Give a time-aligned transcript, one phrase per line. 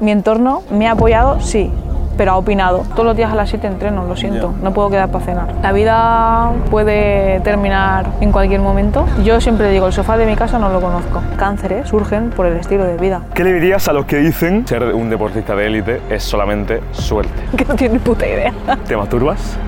[0.00, 1.72] Mi entorno me ha apoyado, sí,
[2.16, 2.84] pero ha opinado.
[2.90, 5.54] Todos los días a las 7 entreno, lo siento, no puedo quedar para cenar.
[5.60, 9.06] La vida puede terminar en cualquier momento.
[9.24, 11.20] Yo siempre digo, el sofá de mi casa no lo conozco.
[11.36, 13.22] Cánceres surgen por el estilo de vida.
[13.34, 17.32] ¿Qué le dirías a los que dicen ser un deportista de élite es solamente suerte?
[17.56, 18.52] Que no tienen puta idea.
[18.86, 19.58] ¿Te masturbas?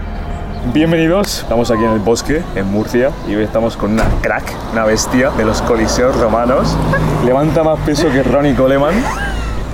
[0.72, 4.84] Bienvenidos, estamos aquí en el bosque, en Murcia, y hoy estamos con una crack, una
[4.84, 6.76] bestia de los coliseos romanos.
[7.24, 8.94] Levanta más peso que Ronnie Coleman.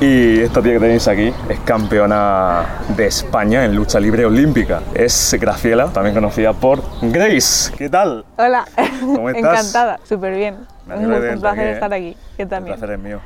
[0.01, 4.83] Y esta tía que tenéis aquí es campeona de España en lucha libre olímpica.
[4.95, 7.73] Es Graciela, también conocida por Grace.
[7.77, 8.25] ¿Qué tal?
[8.37, 8.67] Hola.
[9.01, 9.61] ¿Cómo estás?
[9.61, 10.57] Encantada, súper bien.
[10.87, 12.17] Me Un, un placer aquí, estar aquí.
[12.37, 12.77] Yo El también.
[12.79, 13.21] placer es mío.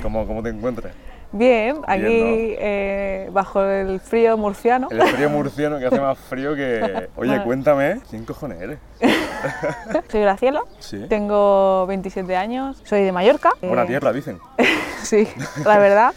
[0.00, 0.92] ¿Cómo, cómo te encuentras?
[1.32, 2.08] Bien, aquí ¿no?
[2.10, 4.88] eh, bajo el frío murciano.
[4.90, 7.08] El frío murciano que hace más frío que...
[7.16, 8.78] Oye, cuéntame, ¿quién cojones eres?
[10.10, 11.06] Soy Graciela, Sí.
[11.08, 13.50] tengo 27 años, soy de Mallorca.
[13.62, 14.38] Buena Eh, tierra, dicen.
[15.02, 15.26] Sí,
[15.64, 16.12] la verdad.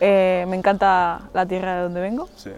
[0.00, 2.28] eh, me encanta la tierra de donde vengo.
[2.36, 2.50] Sí.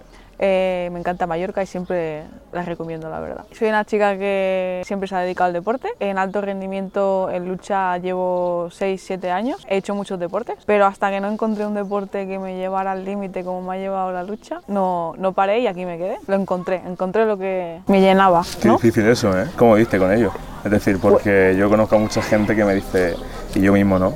[0.42, 3.44] Eh, me encanta Mallorca y siempre la recomiendo, la verdad.
[3.52, 5.88] Soy una chica que siempre se ha dedicado al deporte.
[6.00, 9.66] En alto rendimiento, en lucha, llevo 6-7 años.
[9.68, 13.04] He hecho muchos deportes, pero hasta que no encontré un deporte que me llevara al
[13.04, 16.16] límite como me ha llevado la lucha, no, no paré y aquí me quedé.
[16.26, 18.42] Lo encontré, encontré lo que me llenaba.
[18.62, 19.46] Qué difícil eso, ¿eh?
[19.56, 20.32] ¿Cómo diste con ello?
[20.64, 23.14] Es decir, porque yo conozco a mucha gente que me dice,
[23.54, 24.14] y yo mismo, ¿no?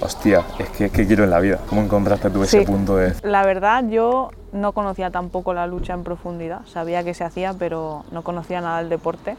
[0.00, 1.58] Hostia, es que, ¿qué quiero en la vida?
[1.68, 3.14] ¿Cómo encontraste tú ese punto de...
[3.22, 6.60] La verdad, yo no conocía tampoco la lucha en profundidad.
[6.66, 9.36] Sabía que se hacía, pero no conocía nada del deporte.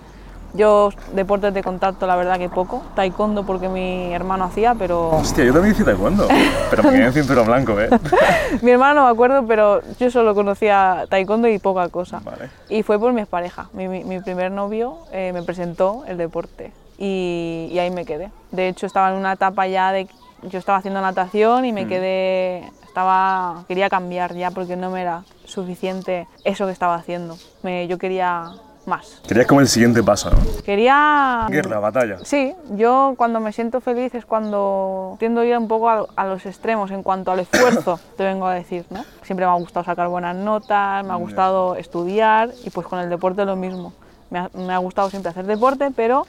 [0.56, 2.82] Yo, deportes de contacto, la verdad que poco.
[2.96, 5.12] Taekwondo porque mi hermano hacía, pero...
[5.12, 6.28] Hostia, yo también hice taekwondo,
[6.72, 7.88] pero me quedé en cinturón blanco, ¿eh?
[8.64, 12.20] Mi hermano no me acuerdo, pero yo solo conocía taekwondo y poca cosa.
[12.26, 12.50] Vale.
[12.68, 13.70] Y fue por mi expareja.
[13.74, 18.32] Mi, mi- mi primer novio eh, me presentó el deporte y, y ahí me quedé.
[18.52, 20.08] De hecho, estaba en una etapa ya de...
[20.44, 22.72] Yo estaba haciendo natación y me quedé...
[22.86, 27.38] Estaba, quería cambiar ya porque no me era suficiente eso que estaba haciendo.
[27.62, 28.52] Me- yo quería
[28.88, 29.22] más.
[29.28, 30.38] Querías como el siguiente paso, ¿no?
[30.66, 31.46] Quería...
[31.50, 32.18] Guerra, batalla.
[32.24, 36.26] Sí, yo cuando me siento feliz es cuando tiendo a ir un poco a, a
[36.26, 39.06] los extremos en cuanto al esfuerzo, te vengo a decir, ¿no?
[39.22, 43.10] Siempre me ha gustado sacar buenas notas, me ha gustado estudiar y pues con el
[43.10, 43.94] deporte lo mismo.
[44.32, 46.26] Me ha, me ha gustado siempre hacer deporte, pero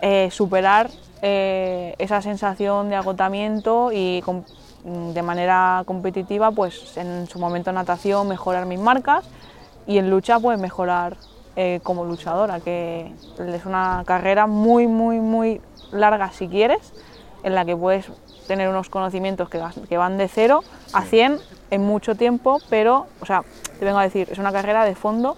[0.00, 0.88] eh, superar
[1.24, 4.22] eh, esa sensación de agotamiento y
[4.84, 9.24] mm, de manera competitiva, pues en su momento en natación mejorar mis marcas
[9.86, 11.16] y en lucha pues mejorar
[11.54, 15.60] eh, como luchadora, que es una carrera muy, muy, muy
[15.92, 16.92] larga si quieres,
[17.44, 18.06] en la que puedes
[18.48, 21.38] tener unos conocimientos que, que van de 0 a 100
[21.70, 23.44] en mucho tiempo, pero, o sea,
[23.78, 25.36] te vengo a decir, es una carrera de fondo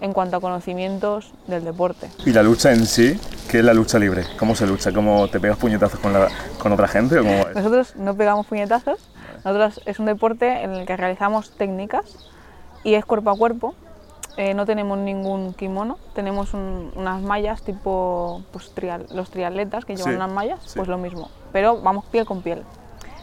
[0.00, 2.10] en cuanto a conocimientos del deporte.
[2.26, 3.18] Y la lucha en sí,
[3.50, 4.24] ¿qué es la lucha libre?
[4.38, 4.92] ¿Cómo se lucha?
[4.92, 6.28] ¿Cómo te pegas puñetazos con, la-
[6.58, 7.18] con otra gente?
[7.18, 7.44] ¿O cómo?
[7.54, 8.98] Nosotros no pegamos puñetazos,
[9.44, 12.04] nosotros es un deporte en el que realizamos técnicas
[12.82, 13.74] y es cuerpo a cuerpo.
[14.36, 19.94] Eh, no tenemos ningún kimono, tenemos un- unas mallas tipo pues, trial- los triatletas que
[19.94, 20.72] llevan Sí, unas mallas, sí.
[20.76, 22.64] pues lo mismo, pero vamos piel con piel.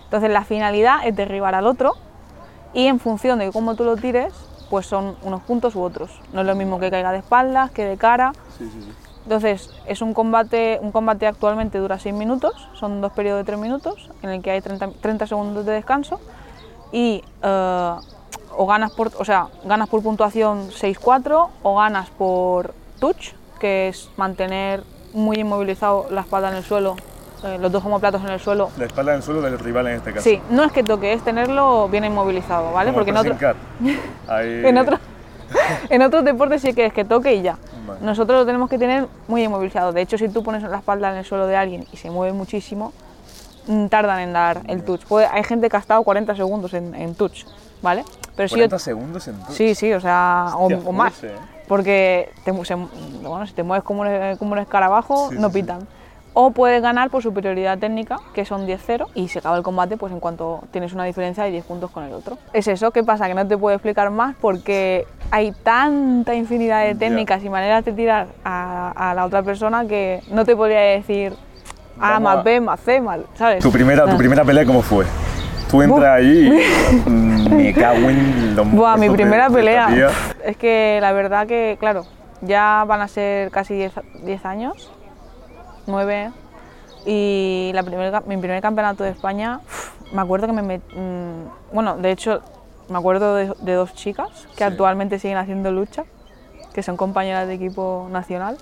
[0.05, 1.95] Entonces la finalidad es derribar al otro
[2.73, 4.31] y en función de cómo tú lo tires,
[4.71, 6.09] pues son unos puntos u otros.
[6.31, 8.31] No es lo mismo que caiga de espaldas que de cara.
[9.25, 13.59] Entonces, es un combate, un combate actualmente dura 6 minutos, son dos periodos de 3
[13.59, 16.21] minutos, en el que hay 30, 30 segundos de descanso
[16.91, 17.95] y eh,
[18.57, 24.09] o ganas por, o sea, ganas por puntuación 6-4 o ganas por touch, que es
[24.15, 24.83] mantener
[25.13, 26.95] muy inmovilizado la espalda en el suelo,
[27.43, 28.69] eh, los dos omoplatos en el suelo.
[28.77, 30.23] La espalda en el suelo del rival en este caso.
[30.23, 32.91] Sí, no es que toque, es tenerlo bien inmovilizado, ¿vale?
[32.91, 33.35] Como Porque en otro.
[34.27, 34.99] Ahí- en, otro-
[35.89, 37.57] en otros deportes sí que es que toque y ya.
[37.85, 37.99] Vale.
[38.01, 39.91] Nosotros lo tenemos que tener muy inmovilizado.
[39.91, 42.31] De hecho, si tú pones la espalda en el suelo de alguien y se mueve
[42.33, 42.93] muchísimo,
[43.67, 45.03] mm, tardan en dar el touch.
[45.05, 47.45] Puede- hay gente que ha estado 40 segundos en, en touch,
[47.81, 48.03] ¿vale?
[48.35, 51.23] Pero si yo- 40 segundos en tu- sí, sí, o sea, o, Hostia, o más.
[51.23, 51.31] ¿eh?
[51.67, 55.53] Porque te se- bueno, si te mueves como un, como un escarabajo, Sí, no sí,
[55.53, 55.59] sí.
[56.33, 60.13] O puedes ganar por superioridad técnica, que son 10-0, y se acaba el combate pues
[60.13, 62.37] en cuanto tienes una diferencia de 10 puntos con el otro.
[62.53, 63.27] Es eso, ¿qué pasa?
[63.27, 67.93] Que no te puedo explicar más porque hay tanta infinidad de técnicas y maneras de
[67.93, 71.33] tirar a, a la otra persona que no te podría decir
[71.99, 73.63] A Vamos más B más C más, ¿sabes?
[73.63, 75.05] ¿Tu primera, tu primera pelea cómo fue?
[75.69, 80.09] Tú entras ahí y mm, me cago en los Buah, mi primera de pelea.
[80.43, 82.05] Es que la verdad que, claro,
[82.41, 83.93] ya van a ser casi 10
[84.23, 84.91] 10 años,
[85.91, 86.31] 9.
[87.05, 89.59] Y la primer, mi primer campeonato de España,
[90.11, 92.41] me acuerdo que me met- mm, Bueno, de hecho,
[92.89, 94.63] me acuerdo de, de dos chicas que Sí.
[94.63, 96.03] actualmente siguen haciendo lucha,
[96.73, 98.57] que son compañeras de equipo nacional.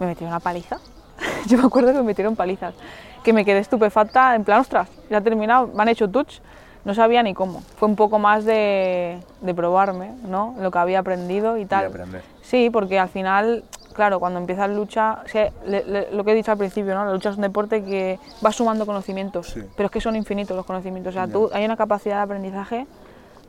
[0.00, 0.78] Me metieron una paliza.
[1.46, 2.74] Yo me acuerdo que me metieron palizas.
[3.22, 6.38] Que me quedé estupefacta, en plan, ostras, ya ha terminado, me han hecho touch.
[6.84, 7.62] no sabía ni cómo.
[7.76, 10.54] Fue un poco más de, de probarme, ¿no?
[10.58, 11.86] Lo que había aprendido y tal.
[11.86, 12.22] aprender.
[12.40, 13.64] Sí, porque al final,
[13.98, 17.04] claro, cuando empiezas lucha, o sea, le- le- lo que he dicho al principio, ¿no?
[17.04, 19.60] La lucha es un deporte que vas sumando conocimientos, Sí.
[19.76, 21.14] pero es que son infinitos los conocimientos.
[21.14, 22.86] O sea, tú, hay una capacidad de aprendizaje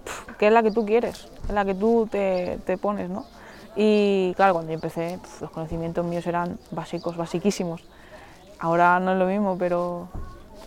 [0.03, 3.25] pf, que es la que tú quieres, es la que tú te, te pones, ¿no?
[3.75, 7.83] Y claro, cuando yo empecé, pf, los conocimientos míos eran básicos, basiquísimos.
[8.59, 10.07] Ahora no es lo mismo, pero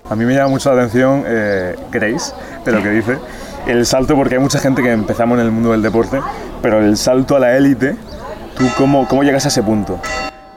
[0.08, 2.32] A mí me llama mucho la atención eh, Grace,
[2.64, 3.18] de lo que dice,
[3.66, 6.20] el salto, porque hay mucha gente que empezamos en el mundo del deporte,
[6.62, 7.96] pero el salto a la élite,
[8.56, 9.98] ¿tú cómo, cómo llegas a ese punto?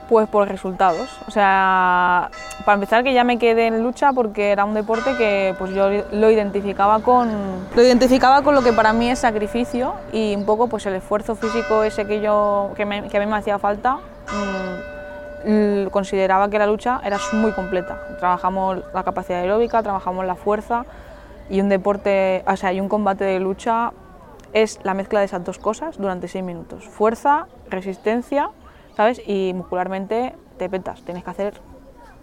[0.10, 1.10] Pues por resultados.
[1.28, 2.30] O sea,
[2.64, 5.90] para empezar que ya me quedé en lucha porque era un deporte que pues yo
[6.12, 7.30] lo identificaba con
[7.76, 11.36] lo identificaba con lo que para mí es sacrificio y un poco pues el esfuerzo
[11.36, 13.98] físico ese que yo que, me- a mí me hacía falta.
[15.48, 17.98] mm, consideraba que la lucha era muy completa.
[18.20, 20.86] Trabajamos la capacidad aeróbica, trabajamos la fuerza
[21.50, 23.92] y un deporte, o sea, y un combate de lucha
[24.56, 26.88] es la mezcla de esas dos cosas durante seis minutos.
[26.88, 28.50] Fuerza, resistencia,
[28.96, 29.22] ¿sabes?
[29.28, 31.02] Y muscularmente te petas.
[31.04, 31.54] Tienes que hacer,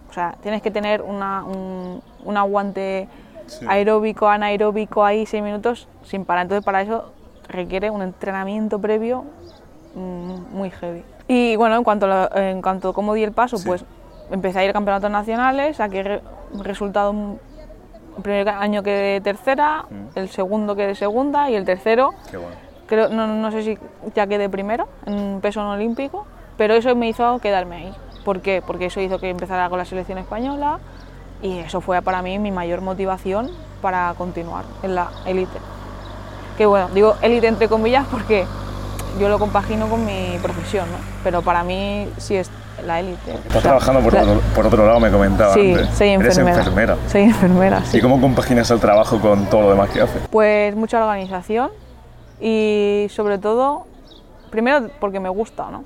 [0.09, 3.07] o sea, tienes que tener una- un, un aguante
[3.45, 3.65] Sí.
[3.69, 6.43] aeróbico, anaeróbico ahí seis minutos sin parar.
[6.43, 7.11] Entonces para eso
[7.49, 9.25] requiere un entrenamiento previo
[9.95, 11.03] mm, muy heavy.
[11.27, 13.67] Y bueno, en cuanto a, en cuanto a cómo di el paso, Sí.
[13.67, 13.85] pues
[14.31, 16.21] empecé a ir a campeonatos nacionales, saqué re-
[16.63, 17.39] resultado un-
[18.17, 20.17] el primer año que de tercera, Mm.
[20.17, 22.55] el segundo que de segunda y el tercero Qué bueno.
[22.87, 23.77] creo, no, no sé si
[24.15, 26.25] ya quedé primero en peso no olímpico,
[26.57, 27.93] pero eso me hizo quedarme ahí.
[28.23, 28.61] ¿Por qué?
[28.65, 30.79] Porque eso hizo que empezara con la selección española
[31.41, 33.49] y eso fue para mí mi mayor motivación
[33.81, 35.57] para continuar en la élite.
[36.57, 38.45] Que bueno, digo élite entre comillas porque
[39.19, 40.97] yo lo compagino con mi profesión, ¿no?
[41.23, 42.49] Pero para mí sí es
[42.85, 43.31] la élite.
[43.31, 45.89] O Estás sea, trabajando por, la- otro, por otro lado, me comentaba Sí, antes.
[45.97, 46.51] soy enfermera.
[46.51, 46.97] Eres enfermera.
[47.07, 47.97] Soy enfermera, sí.
[47.97, 50.21] ¿Y cómo compaginas el trabajo con todo lo demás que haces?
[50.31, 51.69] Pues mucha organización
[52.41, 53.85] y sobre todo,
[54.49, 55.83] primero porque me gusta, ¿no?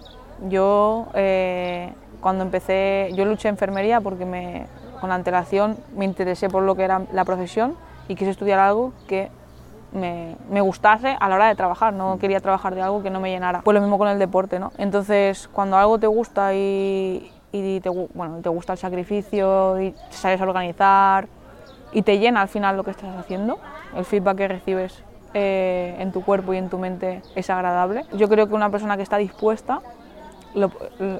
[0.49, 1.91] Yo eh,
[2.21, 4.67] cuando empecé, yo luché enfermería porque me,
[5.01, 7.75] con antelación me interesé por lo que era la profesión
[8.07, 9.29] y quise estudiar algo que
[9.91, 13.19] me, me gustase a la hora de trabajar, no quería trabajar de algo que no
[13.19, 13.61] me llenara.
[13.61, 14.71] Pues lo mismo con el deporte, ¿no?
[14.77, 20.41] Entonces, cuando algo te gusta y, y te, bueno, te gusta el sacrificio y sabes
[20.41, 21.27] organizar
[21.91, 23.59] y te llena al final lo que estás haciendo,
[23.95, 25.03] el feedback que recibes
[25.33, 28.05] eh, en tu cuerpo y en tu mente es agradable.
[28.13, 29.81] Yo creo que una persona que está dispuesta
[30.57, 30.71] lo-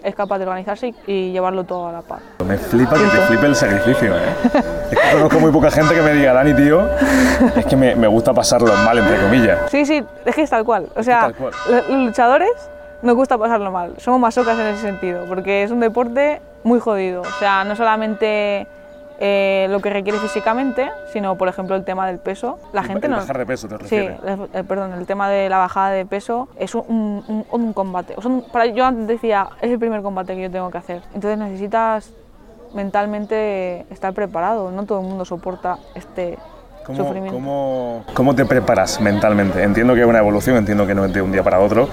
[0.04, 2.22] es capaz de organizarse y, y llevarlo todo a la paz.
[2.46, 4.22] Me flipa que te flipe el sacrificio, ¿eh?
[4.92, 6.82] Es que conozco muy poca gente que me diga, Dani, tío,
[7.56, 9.60] es que me, me gusta pasarlo mal, entre comillas.
[9.72, 10.88] Sí, sí, es que es tal cual.
[10.96, 11.52] O sea, cual.
[11.70, 12.50] los luchadores
[13.02, 13.94] nos gusta pasarlo mal.
[13.98, 17.22] Somos masocas en ese sentido, porque es un deporte muy jodido.
[17.22, 18.68] O sea, no solamente
[19.20, 22.60] eh, lo que requiere físicamente, sino, por ejemplo, el tema del peso.
[22.74, 23.18] La gente el no.
[23.18, 24.20] bajar de peso, te Sí, refieres.
[24.26, 28.14] el- el- perdón, el tema de la bajada de peso es un, un- un combate.
[28.18, 30.78] O sea, un- para, yo antes decía, es el primer combate que yo tengo que
[30.78, 31.02] hacer.
[31.16, 32.12] Entonces necesitas
[32.74, 34.72] mentalmente estar preparado.
[34.72, 36.38] No todo el mundo soporta este
[36.88, 37.34] ¿Cómo, sufrimiento.
[37.34, 39.62] cómo, cómo te preparas mentalmente?
[39.62, 41.88] Entiendo que es una evolución, entiendo que no es de un día para otro,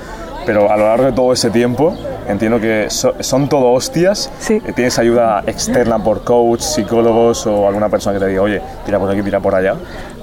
[0.47, 1.95] pero a lo largo de todo ese tiempo,
[2.29, 4.31] entiendo que so- son todo hostias.
[4.39, 4.63] Sí.
[4.65, 8.99] Eh, ¿Tienes ayuda externa por coach, psicólogos o alguna persona que te diga, oye, tira
[8.99, 9.75] por aquí, tira por allá?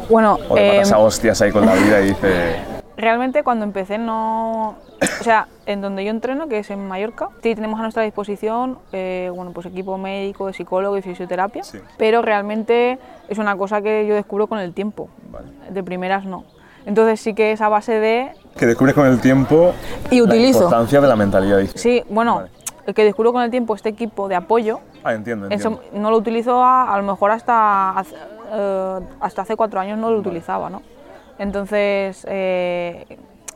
[0.09, 2.55] Bueno, O te em, matas a hostias ahí con la vida y dices,
[3.01, 4.75] Realmente cuando empecé no...
[5.19, 8.77] O sea, en donde yo entreno, que es en Mallorca, sí tenemos a nuestra disposición
[8.91, 11.79] eh, bueno, pues equipo médico, de psicólogo y fisioterapia, Sí.
[11.97, 15.47] pero realmente es una cosa que yo descubro con el tiempo, Vale.
[15.71, 16.43] de primeras no.
[16.85, 18.31] Entonces sí que es a base de...
[18.55, 19.73] que descubres con el tiempo
[20.11, 20.59] Y la utilizo.
[20.59, 21.59] importancia de la mentalidad.
[21.73, 22.49] Sí, bueno, Vale.
[22.85, 25.81] el que descubro con el tiempo este equipo de apoyo, Ah, entiendo, entiendo.
[25.81, 28.15] eso no lo utilizo a, a lo mejor hasta, hace-
[28.53, 30.83] eh, hasta hace cuatro años no lo utilizaba, ¿no?
[31.41, 33.05] Entonces eh,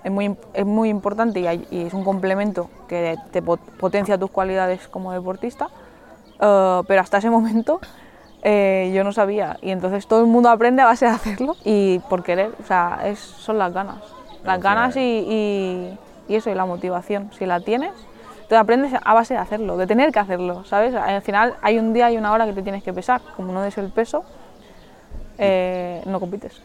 [0.04, 4.18] es, muy, es muy importante y, hay- y es un complemento que te pot- potencia
[4.18, 5.68] tus cualidades como deportista,
[6.42, 7.80] eh, pero hasta ese momento
[8.42, 12.00] eh, yo no sabía y entonces todo el mundo aprende a base de hacerlo y
[12.10, 13.98] por querer, o sea, es, son las ganas,
[14.44, 17.92] las ganas y, y- y eso, y la motivación, si la tienes.
[18.50, 20.94] Te aprendes a base de hacerlo, de tener que hacerlo, ¿sabes?
[20.96, 23.22] Al final hay un día y una hora que te tienes que pesar.
[23.36, 24.24] Como no des el peso,
[25.38, 26.62] eh, no compites.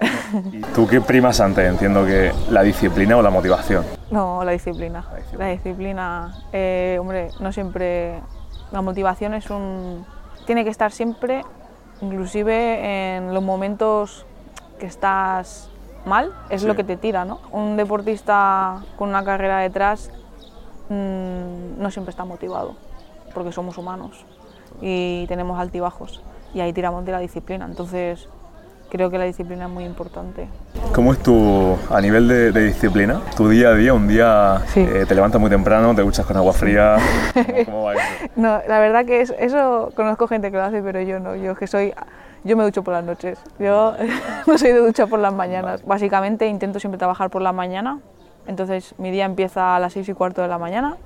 [0.52, 1.68] ¿Y tú qué primas antes?
[1.68, 3.84] Entiendo que la disciplina o la motivación.
[4.10, 5.04] no, la disciplina.
[5.10, 5.44] La disciplina.
[5.44, 8.20] La disciplina, eh, hombre, no siempre.
[8.72, 10.06] La motivación es un.
[10.46, 11.44] Tiene que estar siempre,
[12.00, 14.26] inclusive en los momentos
[14.78, 15.68] que estás
[16.04, 17.40] mal, es lo que te tira, ¿no?
[17.52, 20.10] Un deportista con una carrera detrás
[20.88, 22.76] mm, no siempre está motivado,
[23.34, 24.24] porque somos humanos
[24.80, 26.22] y tenemos altibajos
[26.54, 27.66] y ahí tiramos de la disciplina.
[27.66, 28.28] Entonces,
[28.90, 30.48] creo que la disciplina es muy importante.
[30.94, 33.94] ¿Cómo es tu, a nivel de, de disciplina, tu día a día?
[33.94, 34.80] Un día Sí.
[34.80, 36.96] eh, te levantas muy temprano, te duchas con agua fría.
[37.64, 38.02] ¿Cómo, va eso?
[38.36, 41.36] No, la verdad que es- eso conozco gente que lo hace, pero yo no.
[41.36, 41.94] Yo que soy,
[42.44, 43.38] yo me ducho por las noches.
[43.58, 43.94] Yo
[44.46, 45.84] no soy de ducha por las mañanas.
[45.86, 47.98] Básicamente intento siempre trabajar por la mañana.
[48.46, 50.96] Entonces mi día empieza a las 6 y cuarto de la mañana.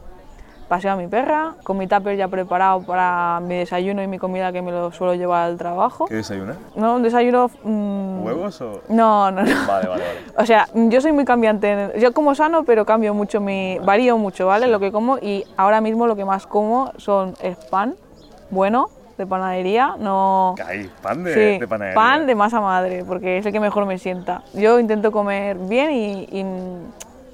[0.69, 4.51] Paseo a mi perra, con mi tupper ya preparado para mi desayuno y mi comida
[4.51, 6.07] que me lo suelo llevar al trabajo.
[6.07, 6.57] ¿Qué desayunas?
[6.75, 7.51] No, un desayuno...
[7.63, 8.81] mm, ¿Huevos o...?
[8.89, 9.67] No, no, no.
[9.67, 10.05] Vale, vale, vale.
[10.39, 11.93] O sea, yo soy muy cambiante.
[11.99, 13.79] Yo como sano, pero cambio mucho mi.
[13.85, 14.67] varío mucho, ¿vale?
[14.69, 17.95] Lo que como y ahora mismo lo que más como son es pan,
[18.51, 20.55] bueno, de panadería, no.
[20.67, 21.95] Ahí, pan de, Sí, de panadería.
[21.95, 24.43] pan de masa madre, porque es el que mejor me sienta.
[24.55, 26.45] Yo intento comer bien y, y,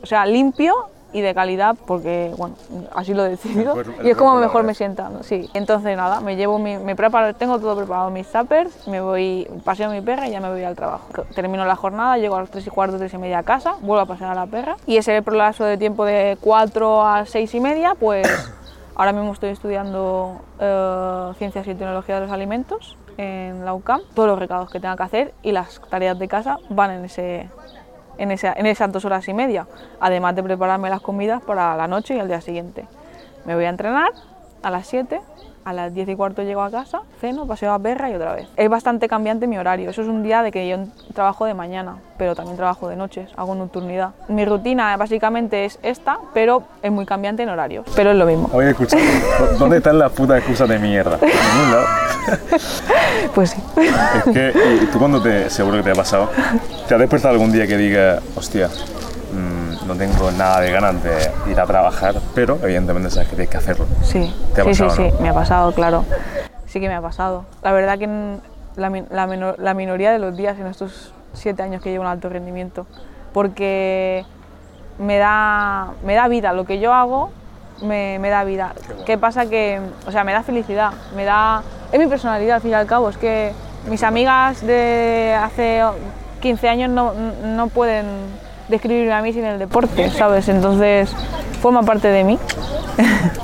[0.03, 0.75] o sea, limpio
[1.13, 2.55] y de calidad, porque, bueno,
[2.95, 3.75] así lo he decidido.
[4.03, 5.23] Y es como mejor me sienta, ¿no?
[5.23, 5.49] sí.
[5.55, 9.91] Entonces, nada, me llevo mi, me preparo, tengo todo preparado, mis tuppers, me voy, paseo
[9.91, 11.07] a mi perra y ya me voy al trabajo.
[11.35, 14.03] Termino la jornada, llego a las 3 y cuarto, 3 y media a casa, vuelvo
[14.03, 14.77] a pasear a la perra.
[14.87, 18.29] Y ese plazo de tiempo de 4 a 6 y media, pues
[18.95, 24.01] ahora mismo estoy estudiando eh, Ciencias y Tecnología de los Alimentos en la UCAM.
[24.15, 27.49] Todos los recados que tenga que hacer y las tareas de casa van en, ese,
[28.21, 29.67] en, esa- en esas dos horas y media,
[29.99, 32.87] además de prepararme las comidas para la noche y al día siguiente.
[33.45, 34.13] Me voy a entrenar
[34.63, 35.21] a las 7,
[35.65, 38.49] a las 10 y cuarto llego a casa, ceno, paseo a perra y otra vez.
[38.57, 39.91] Es bastante cambiante mi horario.
[39.91, 40.77] Eso es un día de que yo
[41.15, 44.11] trabajo de mañana, pero también trabajo de noches, hago nocturnidad.
[44.29, 47.87] Mi rutina básicamente es esta, pero es muy cambiante en horarios.
[47.95, 48.51] Pero es lo mismo.
[48.53, 48.97] Oye, escucha,
[49.59, 51.19] ¿dónde están las putas excusas de mierda?
[51.21, 51.87] En ningún lado.
[53.35, 53.63] Pues sí.
[53.77, 54.53] Es que
[54.83, 56.31] y tú cuando te, seguro que te ha pasado,
[56.89, 58.69] te has despertado algún día que diga, hostia,
[59.33, 63.51] mm, no tengo nada de ganas de ir a trabajar, pero evidentemente sabes que tienes
[63.51, 63.87] que hacerlo.
[64.03, 66.05] Sí, ¿Te ha sí, pasado, sí, sí, me ha pasado, claro.
[66.67, 67.45] Sí que me ha pasado.
[67.63, 68.07] La verdad que
[68.77, 72.29] la, menor- la minoría de los días en estos siete años que llevo en alto
[72.29, 72.87] rendimiento,
[73.33, 74.25] porque
[74.99, 77.31] me da, me da vida, lo que yo hago
[77.83, 78.75] me, me da vida.
[78.95, 79.05] guay.
[79.07, 79.47] ¿Qué pasa?
[79.47, 81.63] Que, o sea, me da felicidad, me da...
[81.93, 83.53] Es mi personalidad, al fin y al cabo, es que
[83.89, 85.83] mis amigas de hace
[86.41, 87.13] 15 años no,
[87.45, 88.05] no pueden
[88.71, 90.49] describirme a mí sin el deporte, ¿sabes?
[90.49, 91.11] Entonces,
[91.61, 92.39] forma parte de mí.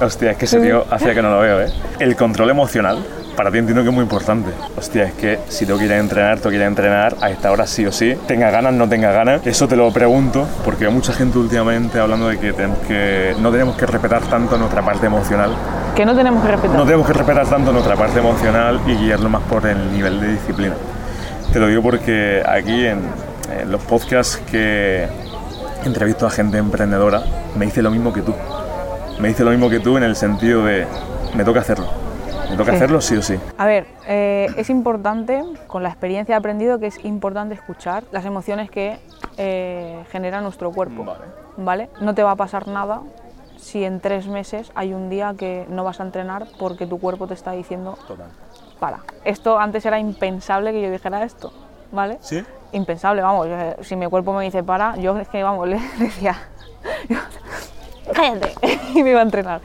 [0.01, 1.73] Hostia, es que ese tío hacía que no lo veo, ¿eh?
[1.99, 3.05] El control emocional,
[3.37, 4.51] para ti entiendo que es muy importante.
[4.77, 7.93] Hostia, es que si ir a entrenar, ir a entrenar a esta hora sí o
[7.93, 8.17] sí.
[8.27, 9.47] Tenga ganas, no tenga ganas.
[9.47, 13.51] Eso te lo pregunto, porque hay mucha gente últimamente hablando de que, tenemos que no
[13.51, 15.51] tenemos que respetar tanto nuestra parte emocional.
[15.95, 16.77] Que no tenemos que respetar.
[16.77, 20.29] No tenemos que respetar tanto nuestra parte emocional y guiarlo más por el nivel de
[20.29, 20.75] disciplina.
[21.53, 23.01] Te lo digo porque aquí en,
[23.51, 25.09] en los podcasts que
[25.85, 27.23] entrevisto a gente emprendedora,
[27.57, 28.35] me dice lo mismo que tú.
[29.21, 30.87] Me dice lo mismo que tú en el sentido de,
[31.35, 31.87] me toca hacerlo.
[32.51, 32.77] Me toca Sí.
[32.77, 33.39] hacerlo sí o sí.
[33.59, 38.25] A ver, eh, es importante, con la experiencia he aprendido que es importante escuchar las
[38.25, 38.99] emociones que
[39.37, 41.05] eh, genera nuestro cuerpo.
[41.05, 41.25] Vale.
[41.57, 41.91] ¿vale?
[42.01, 43.01] No te va a pasar nada
[43.57, 47.27] si en tres meses hay un día que no vas a entrenar porque tu cuerpo
[47.27, 48.27] te está diciendo Total.
[48.79, 49.01] para.
[49.25, 51.53] Esto antes era impensable que yo dijera esto,
[51.93, 52.19] ¿vale?
[52.21, 52.45] ¿Sí?
[52.73, 53.49] Impensable, vamos.
[53.83, 56.37] Si mi cuerpo me dice para, yo es que, vamos, le decía,
[58.15, 58.55] cállate,
[58.95, 59.61] y me iba a entrenar.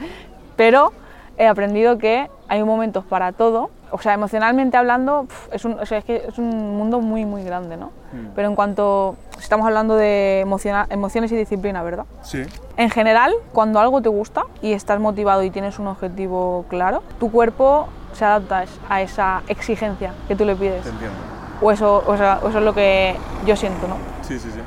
[0.56, 0.92] Pero
[1.38, 3.70] he aprendido que hay momentos para todo.
[3.90, 6.48] O sea, emocionalmente hablando, es un, o sea, es que es un
[6.78, 7.90] mundo muy, muy grande, ¿no?
[8.34, 12.06] Pero en cuanto estamos hablando de emociona- emociones y disciplina, ¿verdad?
[12.22, 12.42] Sí.
[12.78, 17.30] En general, cuando algo te gusta y estás motivado y tienes un objetivo claro, tu
[17.30, 20.82] cuerpo se adapta a esa exigencia que tú le pides.
[20.84, 21.16] Te entiendo.
[21.62, 23.16] O eso, o sea, eso es lo que
[23.46, 23.96] yo siento, ¿no?
[24.22, 24.60] Sí, sí, sí.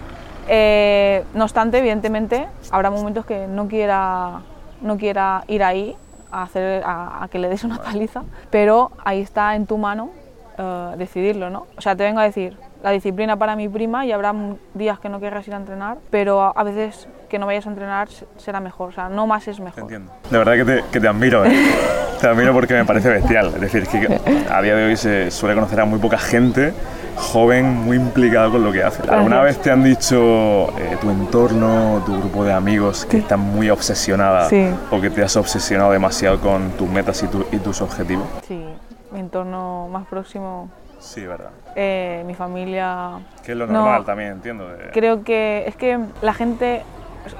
[0.47, 4.41] Eh, no obstante, evidentemente, habrá momentos que no quiera,
[4.81, 5.95] no quiera ir ahí
[6.31, 10.09] a, hacer, a, a que le des una paliza, pero ahí está en tu mano
[10.57, 11.67] eh, decidirlo, ¿no?
[11.77, 14.33] O sea, te vengo a decir, la disciplina para mi prima y habrá
[14.73, 18.07] días que no querrás ir a entrenar, pero a veces que no vayas a entrenar
[18.07, 19.81] se- será mejor, o sea, no más es Te mejor.
[19.83, 20.11] entiendo.
[20.31, 21.51] De verdad que te, que te admiro, ¿eh?
[22.21, 23.47] Te admiro porque me parece bestial.
[23.55, 26.73] Es decir, que a día de hoy se suele conocer a muy poca gente
[27.17, 29.01] joven, muy implicada con lo que hace.
[29.09, 29.57] ¿Alguna Gracias.
[29.57, 34.47] vez te han dicho eh, tu entorno, tu grupo de amigos que están muy obsesionadas
[34.49, 34.69] Sí.
[34.91, 38.25] o que te has obsesionado demasiado con tus metas y, tu- y tus objetivos?
[38.47, 38.63] Sí,
[39.11, 41.49] mi entorno más próximo, Sí, verdad.
[41.75, 43.09] eh, mi familia,
[43.43, 43.73] Que es lo No.
[43.73, 44.67] normal también, entiendo.
[44.93, 46.83] Creo que es que la gente,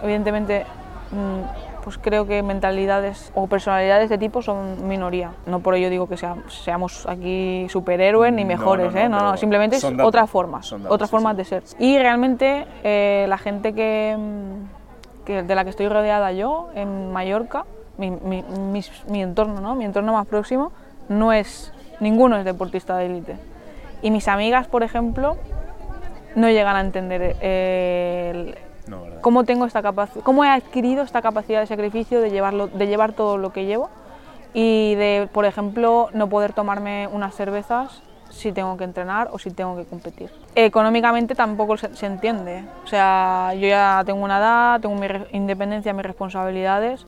[0.04, 0.66] evidentemente,
[1.12, 5.32] mm, pues creo que mentalidades o personalidades de tipo son minoría.
[5.46, 9.10] No por ello digo que sea- seamos aquí superhéroes ni mejores, no, no, ¿eh?
[9.10, 11.38] no, simplemente es son datos, otras formas, son datos, otras sí, formas sí.
[11.38, 11.64] de ser.
[11.80, 17.12] Y realmente eh, la gente que, mm, que- de la que estoy rodeada yo en
[17.14, 17.66] Mallorca,
[17.98, 18.10] mi,
[19.08, 19.76] mi entorno, ¿no?
[19.76, 20.72] mi entorno más próximo,
[21.08, 23.36] no es ninguno es deportista de élite.
[24.02, 25.38] Y mis amigas, por ejemplo,
[26.36, 29.22] no llegan a entender eh, el- No, ¿verdad?
[29.22, 33.14] cómo tengo esta capacidad, cómo he adquirido esta capacidad de sacrificio de llevarlo, de llevar
[33.14, 33.90] todo lo que llevo
[34.54, 39.52] y de, por ejemplo, no poder tomarme unas cervezas si tengo que entrenar o si
[39.52, 40.30] tengo que competir.
[40.56, 42.66] Económicamente tampoco se, se entiende.
[42.84, 47.06] O sea, yo ya tengo una edad, tengo mi independencia, mis responsabilidades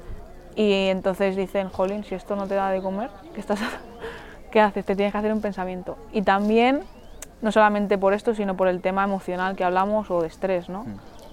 [0.58, 3.60] y entonces dicen, jolín, si esto no te da de comer, ¿qué, estás,
[4.52, 4.84] ¿qué haces?
[4.84, 5.98] Te tienes que hacer un pensamiento.
[6.12, 6.82] Y también,
[7.44, 10.86] no solamente por esto, sino por el tema emocional que hablamos o de estrés, ¿no?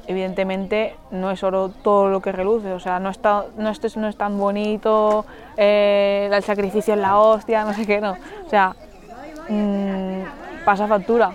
[0.07, 4.09] Evidentemente no es oro todo lo que reluce, o sea, no, está, no, es, no
[4.09, 5.25] es tan bonito,
[5.57, 8.13] eh, el sacrificio es la hostia, no sé qué, no.
[8.47, 8.77] O sea,
[9.49, 11.33] mm, pasa factura.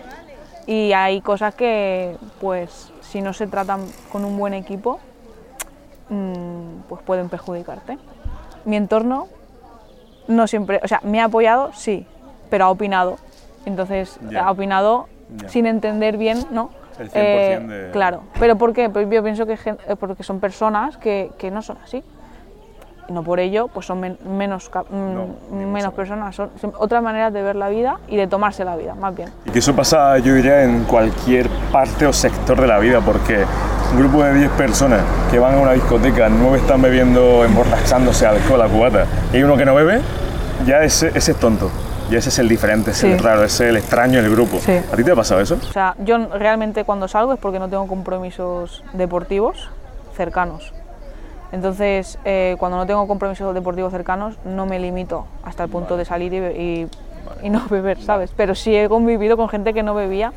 [0.67, 4.99] Y hay cosas que, pues, si no se tratan con un buen equipo,
[6.09, 7.97] mm, pues pueden perjudicarte.
[8.65, 9.27] Mi entorno
[10.27, 12.05] no siempre, o sea, me ha apoyado, sí,
[12.51, 13.17] pero ha opinado.
[13.65, 15.07] Entonces, ha opinado
[15.47, 16.69] sin entender bien, ¿no?
[16.99, 18.89] El 100% Eh, de- Claro, pero ¿por qué?
[18.89, 22.03] Pues yo pienso que eh, porque son personas que, que no son así.
[23.07, 25.93] Y no por ello, pues son men- menos, cap- mm, No, menos menos.
[25.93, 29.15] personas, son, son otras maneras de ver la vida y de tomarse la vida, más
[29.15, 29.29] bien.
[29.45, 33.43] Y que eso pasa, yo diría, en cualquier parte o sector de la vida, porque
[33.93, 35.01] un grupo de 10 personas
[35.31, 39.57] que van a una discoteca, 9 están bebiendo, emborrachándose alcohol a cubata, y hay uno
[39.57, 40.01] que no bebe,
[40.67, 41.71] ya ese, ese es tonto.
[42.09, 44.57] Y ese es el diferente, es el raro, es el extraño del grupo.
[44.59, 44.71] Sí.
[44.71, 45.55] ¿A ti te ha pasado eso?
[45.61, 49.69] O sea, yo realmente cuando salgo es porque no tengo compromisos deportivos
[50.17, 50.73] cercanos.
[51.51, 56.05] Entonces, eh, cuando no tengo compromisos deportivos cercanos, no me limito hasta el punto de
[56.05, 56.87] salir y, y-
[57.43, 58.31] y no beber, ¿sabes?
[58.35, 60.31] Pero sí he convivido con gente que no bebía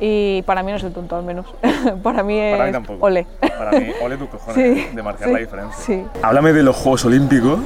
[0.00, 1.46] y para mí no es el tonto, al menos.
[2.02, 3.06] para mí es Para mí tampoco.
[3.06, 3.26] ole.
[3.40, 5.82] Para mí, ole tus cojones Sí, de marcar sí, la diferencia.
[5.84, 6.04] sí.
[6.22, 7.58] Háblame de los Juegos Olímpicos,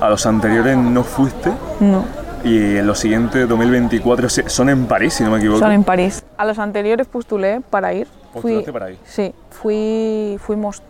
[0.00, 2.04] a los anteriores no fuiste, No.
[2.44, 5.60] Y en los siguientes 2024 se- son en París, si no me equivoco.
[5.60, 6.24] Son en París.
[6.36, 8.06] A los anteriores postulé para ir.
[8.32, 8.98] ¿Postulaste para ir?
[9.04, 10.82] Sí, fui, fuimos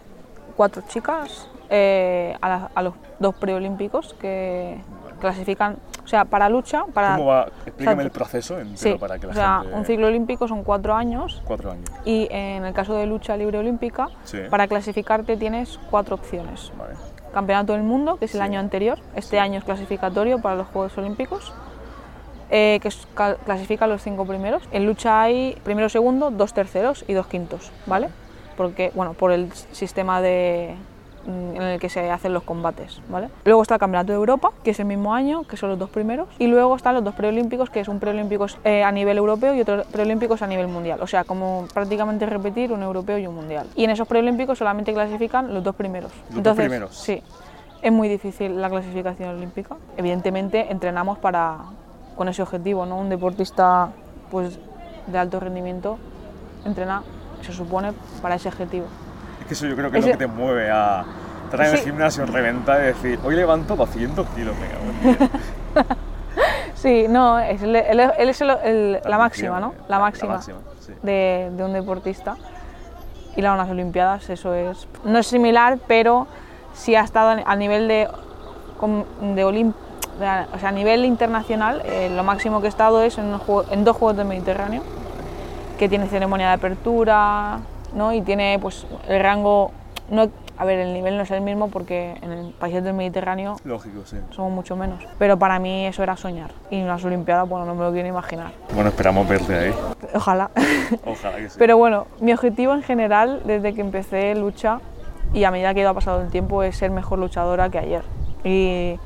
[0.57, 4.79] cuatro chicas eh, a, la- a los dos preolímpicos que
[5.21, 7.17] clasifican, o sea, para lucha, para...
[7.17, 7.47] ¿Cómo va?
[7.65, 9.77] Explícame o sea, el proceso entero Sí, para que la o sea, gente...
[9.79, 11.89] un ciclo olímpico son cuatro años Cuatro años.
[12.05, 14.39] y en el caso de lucha libre olímpica, Sí.
[14.51, 16.71] para clasificarte tienes cuatro opciones.
[16.79, 16.95] Vale.
[17.35, 18.45] Campeonato del Mundo, que es el Sí.
[18.45, 18.99] año anterior.
[19.17, 21.53] Este año es clasificatorio para los Juegos Olímpicos,
[22.51, 23.07] eh, que es-
[23.45, 24.63] clasifica a los cinco primeros.
[24.73, 28.09] En lucha hay primero, segundo, dos terceros y dos quintos, ¿vale?
[28.57, 30.75] Porque, bueno, por el sistema de,
[31.27, 33.29] en el que se hacen los combates, ¿vale?
[33.45, 35.91] Luego está el Campeonato de Europa, que es el mismo año, que son los dos
[35.91, 36.29] primeros.
[36.39, 39.61] Y luego están los dos preolímpicos, que es un preolímpico eh, a nivel europeo y
[39.61, 41.01] otro preolímpicos a nivel mundial.
[41.03, 43.67] O sea, como prácticamente repetir un europeo y un mundial.
[43.75, 46.13] Y en esos preolímpicos solamente clasifican los dos primeros.
[46.33, 46.97] Los dos primeros.
[46.97, 47.23] Sí,
[47.83, 49.77] es muy difícil la clasificación olímpica.
[49.97, 51.59] Evidentemente entrenamos para
[52.17, 52.97] con ese objetivo, ¿no?
[52.97, 53.91] Un deportista
[54.31, 54.59] pues
[55.07, 55.99] de alto rendimiento
[56.65, 57.03] entrena,
[57.43, 58.87] se supone, para ese objetivo.
[59.45, 61.05] Es que eso yo creo que es lo que te mueve a
[61.45, 61.85] estar en el Sí.
[61.85, 65.29] gimnasio, reventar y decir, hoy levanto 200 kilos, venga, buen día".
[66.75, 69.67] Sí, no, es el- es el- el- la La máxima, ¿no?
[69.67, 70.41] ambición, La la- la máxima,
[70.81, 70.93] sí.
[71.03, 72.37] de, de un deportista.
[73.37, 74.87] Y las unas Olimpiadas, eso es.
[75.05, 76.27] No es similar, pero
[76.73, 78.09] sí ha estado a nivel de,
[79.35, 79.75] de Olim-
[80.21, 83.43] de- o sea, a nivel internacional, eh, lo máximo que he estado es en, unos
[83.43, 84.83] juego- en dos Juegos del Mediterráneo,
[85.79, 87.59] que tiene ceremonia de apertura,
[87.95, 88.13] ¿no?
[88.13, 89.71] Y tiene pues el rango,
[90.11, 93.57] no, a ver, el nivel no es el mismo porque en el países del Mediterráneo
[93.65, 94.19] Lógico, sí.
[94.31, 95.05] somos mucho menos.
[95.19, 96.51] Pero para mí eso era soñar.
[96.71, 98.53] Y en las Olimpiadas, bueno, no me lo quiero imaginar.
[98.75, 99.75] Bueno, esperamos verte ahí.
[100.15, 100.51] Ojalá.
[101.07, 101.57] Ojalá que sí.
[101.59, 104.81] Pero bueno, mi objetivo en general, desde que empecé lucha
[105.33, 108.03] y a medida que iba pasando el tiempo, es ser mejor luchadora que ayer.
[108.45, 108.99] Y,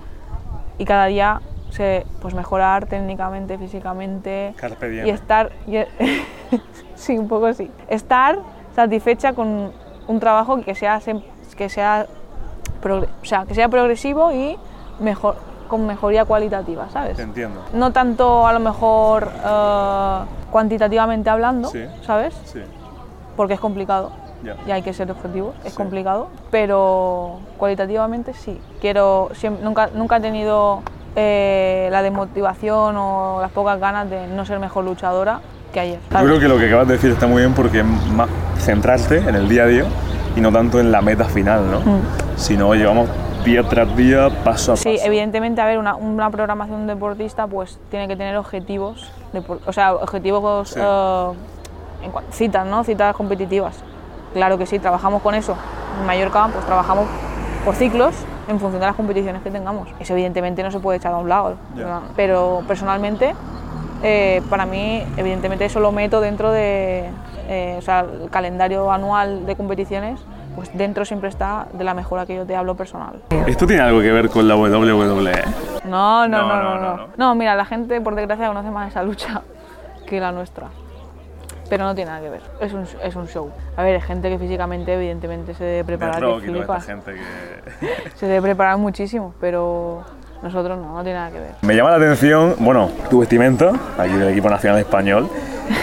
[0.76, 4.52] y cada día se, pues mejorar técnicamente, físicamente.
[4.56, 5.06] Carpe diem.
[5.06, 5.52] Y estar.
[5.66, 5.78] y-
[6.94, 7.70] sí, un poco sí.
[7.88, 8.38] Estar
[8.74, 9.72] satisfecha con
[10.06, 11.00] un trabajo que sea,
[11.56, 12.06] que sea,
[12.84, 14.56] o sea, que sea progresivo y
[15.00, 15.36] mejor,
[15.68, 17.16] con mejoría cualitativa, ¿sabes?
[17.16, 17.60] Te entiendo.
[17.74, 20.18] no tanto a lo mejor eh,
[20.50, 21.84] cuantitativamente hablando, Sí.
[22.06, 22.34] ¿sabes?
[22.44, 22.60] Sí.
[23.36, 24.10] Porque es complicado
[24.42, 24.56] Ya.
[24.66, 25.76] y hay que ser objetivos, es Sí.
[25.76, 28.60] complicado, pero cualitativamente sí.
[28.80, 30.80] Quiero, siem- nunca, nunca he tenido
[31.16, 35.40] eh, la desmotivación o las pocas ganas de no ser mejor luchadora
[35.72, 35.98] que ayer.
[36.10, 38.28] Yo creo que lo que acabas de decir está muy bien porque es más
[38.58, 39.84] centrarte en el día a día
[40.36, 41.80] y no tanto en la meta final, ¿no?
[42.36, 43.08] Sino llevamos
[43.44, 44.74] día tras día, paso a paso.
[44.74, 44.76] Mm.
[44.76, 49.10] Sí, evidentemente, a ver, una, una programación deportista pues tiene que tener objetivos,
[49.66, 50.80] o sea, objetivos, Sí.
[50.82, 51.32] eh,
[52.02, 52.84] en citas, ¿no?
[52.84, 53.76] Citas competitivas.
[54.34, 55.56] Claro que sí, trabajamos con eso.
[56.00, 57.06] En Mallorca, pues trabajamos
[57.64, 58.14] por ciclos
[58.46, 59.88] en función de las competiciones que tengamos.
[59.98, 61.56] Eso evidentemente no se puede echar a un lado.
[61.74, 62.00] ¿verdad?
[62.16, 63.34] pero personalmente
[64.02, 67.08] eh, para mí, evidentemente, eso lo meto dentro de,
[67.48, 70.20] eh, o sea, el calendario anual de competiciones,
[70.54, 73.20] pues dentro siempre está de la mejora que yo te hablo personal.
[73.46, 75.32] ¿Esto tiene algo que ver con la WWE?
[75.84, 77.34] No, no, No, no, no, no, no, no.
[77.34, 79.42] mira, la gente por desgracia conoce más esa lucha
[80.06, 80.66] que la nuestra.
[81.68, 83.50] Pero no tiene nada que ver, es un, es un show.
[83.76, 86.86] A ver, hay gente que físicamente, evidentemente, se debe De preparar que rock flipas.
[86.86, 88.10] gente que...
[88.16, 90.02] Se debe preparar muchísimo, pero
[90.42, 91.50] nosotros no, no tiene nada que ver.
[91.62, 95.28] Me llama la atención, bueno, tu vestimenta, aquí del equipo nacional español,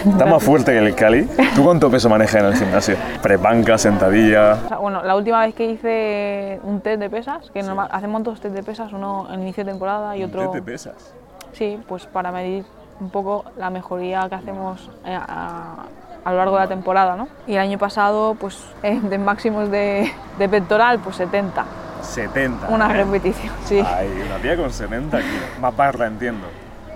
[0.06, 1.28] está más fuerte que el Cali.
[1.56, 2.96] ¿Tú cuánto peso manejas en el gimnasio?
[3.22, 4.58] Prepanca, sentadilla...
[4.66, 8.24] O sea, bueno, la última vez que hice un test de pesas, que normal- hacemos
[8.24, 10.52] dos test de pesas, uno en inicio de temporada y otro...
[10.52, 11.14] ¿Qué te pesas?
[11.54, 12.66] Sí, pues para medir
[13.00, 15.76] un poco la mejoría que hacemos eh, a,
[16.24, 17.28] a lo largo de la temporada, ¿no?
[17.46, 21.66] Y el año pasado, pues eh, de máximos de, de pectoral, pues 70,
[22.06, 22.68] 70.
[22.70, 23.04] una ¿eh?
[23.04, 23.80] repetición, sí.
[23.86, 25.34] Ay, una tía con 70 kilos.
[25.60, 26.48] Más barra, entiendo.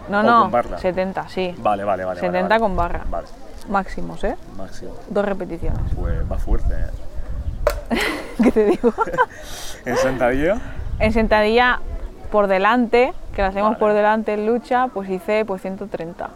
[0.10, 0.78] No, o no, con barra.
[0.80, 1.56] 70, sí.
[1.60, 2.20] Vale, vale, vale.
[2.20, 2.62] 70 vale, vale.
[2.62, 3.02] con barra.
[3.10, 3.28] Vale,
[3.70, 4.36] Máximos, ¿eh?
[4.58, 4.94] máximo.
[5.10, 5.80] Dos repeticiones.
[5.96, 7.98] Pues va fuerte, ¿eh?
[8.44, 8.94] ¿Qué te digo?
[9.86, 10.58] En sentadilla,
[11.00, 11.80] en sentadilla
[12.32, 13.80] por delante, que la hacemos Vale.
[13.80, 16.30] por delante en lucha, pues hice pues 130.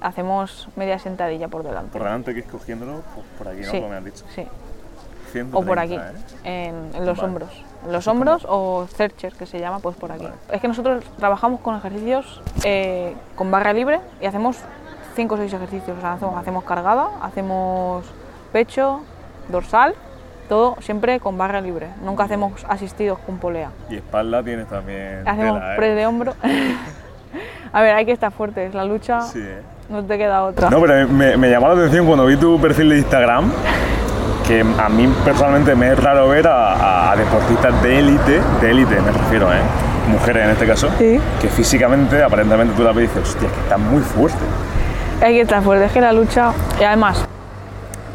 [0.00, 1.92] Hacemos media sentadilla por delante.
[1.92, 3.70] por delante que es cogiéndolo, pues por aquí, ¿no?
[3.70, 4.24] Sí, Como me has dicho.
[4.34, 4.46] sí.
[5.32, 6.00] 130, O por aquí, ¿eh?
[6.44, 7.28] en, en los Vale.
[7.28, 7.50] hombros.
[7.84, 10.24] En los hombros o searcher, que se llama, pues por aquí.
[10.24, 10.36] Vale.
[10.52, 14.58] Es que nosotros trabajamos con ejercicios eh, con barra libre y hacemos
[15.16, 15.98] 5 o 6 ejercicios.
[15.98, 18.04] O sea, hacemos, hacemos cargada, hacemos
[18.52, 19.00] pecho,
[19.48, 19.94] dorsal,
[20.48, 21.88] todo siempre con barra libre.
[22.04, 23.70] Nunca hacemos asistidos con polea.
[23.90, 25.26] Y espalda tienes también.
[25.26, 25.76] Hacemos tela, ¿eh?
[25.76, 26.34] press de hombro.
[27.72, 29.42] A ver, hay que estar fuerte, es la lucha, Sí,
[29.88, 30.68] no te queda otra.
[30.68, 33.50] No, pero me, me llamó la atención cuando vi tu perfil de Instagram,
[34.46, 39.00] que a mí personalmente me es raro ver a, a deportistas de élite, de élite
[39.00, 39.58] me refiero, ¿eh?
[40.08, 41.20] mujeres en este caso, Sí.
[41.40, 44.38] que físicamente, aparentemente tú la ves y dices, hostia, que están muy fuerte.
[45.22, 47.24] Hay que estar fuerte, es que la lucha, y además,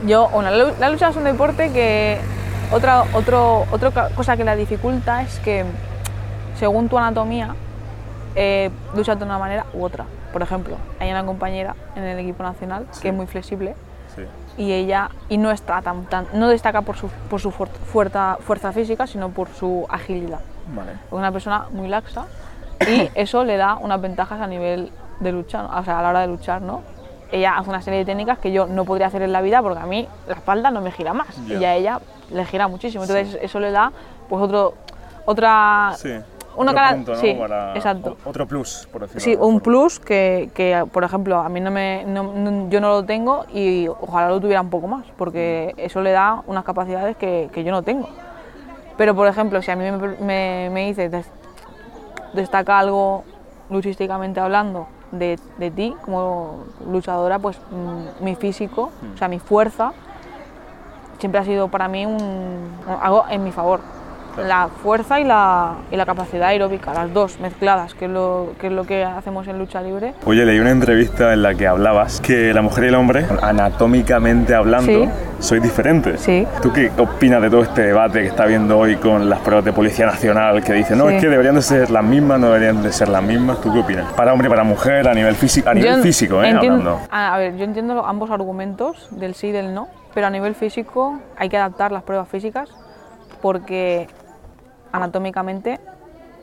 [0.05, 2.19] yo, bueno, la lu- la lucha es un deporte que
[2.71, 5.63] otra, otro, otra cosa que la dificulta es que
[6.59, 7.55] según tu anatomía,
[8.35, 10.03] eh, luchas de una manera u otra.
[10.33, 13.01] Por ejemplo, hay una compañera en el equipo nacional Sí.
[13.01, 13.75] que es muy flexible
[14.17, 14.23] Sí.
[14.57, 18.37] y ella y no está tan, tan no destaca por su, por su fuer- fuerza,
[18.41, 20.39] fuerza física, sino por su agilidad.
[20.75, 20.91] Vale.
[20.93, 22.25] Es una persona muy laxa
[22.87, 26.19] y eso le da unas ventajas a nivel de lucha, o sea, a la hora
[26.21, 26.81] de luchar, ¿no?
[27.31, 29.79] Ella hace una serie de técnicas que yo no podría hacer en la vida porque
[29.79, 31.99] a mí la espalda no me gira más y a ella
[32.31, 33.03] le gira muchísimo.
[33.03, 33.91] Entonces eso le da
[34.29, 34.73] pues otro
[35.25, 36.13] otra Sí.
[36.57, 37.17] Una cara- punto, ¿no?
[37.19, 38.17] sí, Para- exacto.
[38.25, 39.59] Otro plus, por decirlo sí, de un forma.
[39.61, 43.45] plus que, que, por ejemplo a mí no me no- no- yo no lo tengo
[43.53, 47.63] y ojalá lo tuviera un poco más porque eso le da unas capacidades que, que
[47.63, 48.09] yo no tengo.
[48.97, 51.29] Pero por ejemplo, si a mí me, me, me dices des-
[52.33, 53.23] destaca algo
[53.69, 59.93] luchísticamente hablando de, de ti como luchadora, pues mm, mi físico, o sea, mi fuerza,
[61.19, 63.79] siempre ha sido para mí un, algo en mi favor.
[64.37, 64.47] Claro.
[64.47, 68.67] La fuerza y la, y la capacidad aeróbica, las dos mezcladas, que es, lo, que
[68.67, 70.13] es lo que hacemos en lucha libre.
[70.25, 74.53] Oye, leí una entrevista en la que hablabas que la mujer y el hombre, anatómicamente
[74.55, 75.09] hablando, Sí.
[75.39, 76.21] sois diferentes.
[76.21, 76.47] Sí.
[76.61, 79.73] ¿Tú qué opinas de todo este debate que está habiendo hoy con las pruebas de
[79.73, 81.15] Policía Nacional que dicen, no, Sí.
[81.15, 83.59] es que deberían de ser las mismas, no deberían de ser las mismas?
[83.61, 84.13] ¿Tú qué opinas?
[84.13, 86.51] Para hombre y para mujer, a nivel físico, a nivel Yo físico, ¿eh?
[86.51, 86.99] Hablando.
[87.11, 91.19] A, ver, yo entiendo ambos argumentos, del sí y del no, pero a nivel físico
[91.37, 92.69] hay que adaptar las pruebas físicas
[93.41, 94.07] porque
[94.91, 95.79] anatómicamente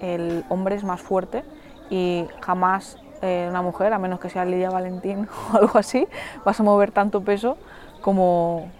[0.01, 1.45] el hombre es más fuerte
[1.91, 6.07] y jamás eh, una mujer, a menos que sea Lidia Valentín o algo así,
[6.45, 7.57] vas a mover tanto peso
[8.01, 8.71] como,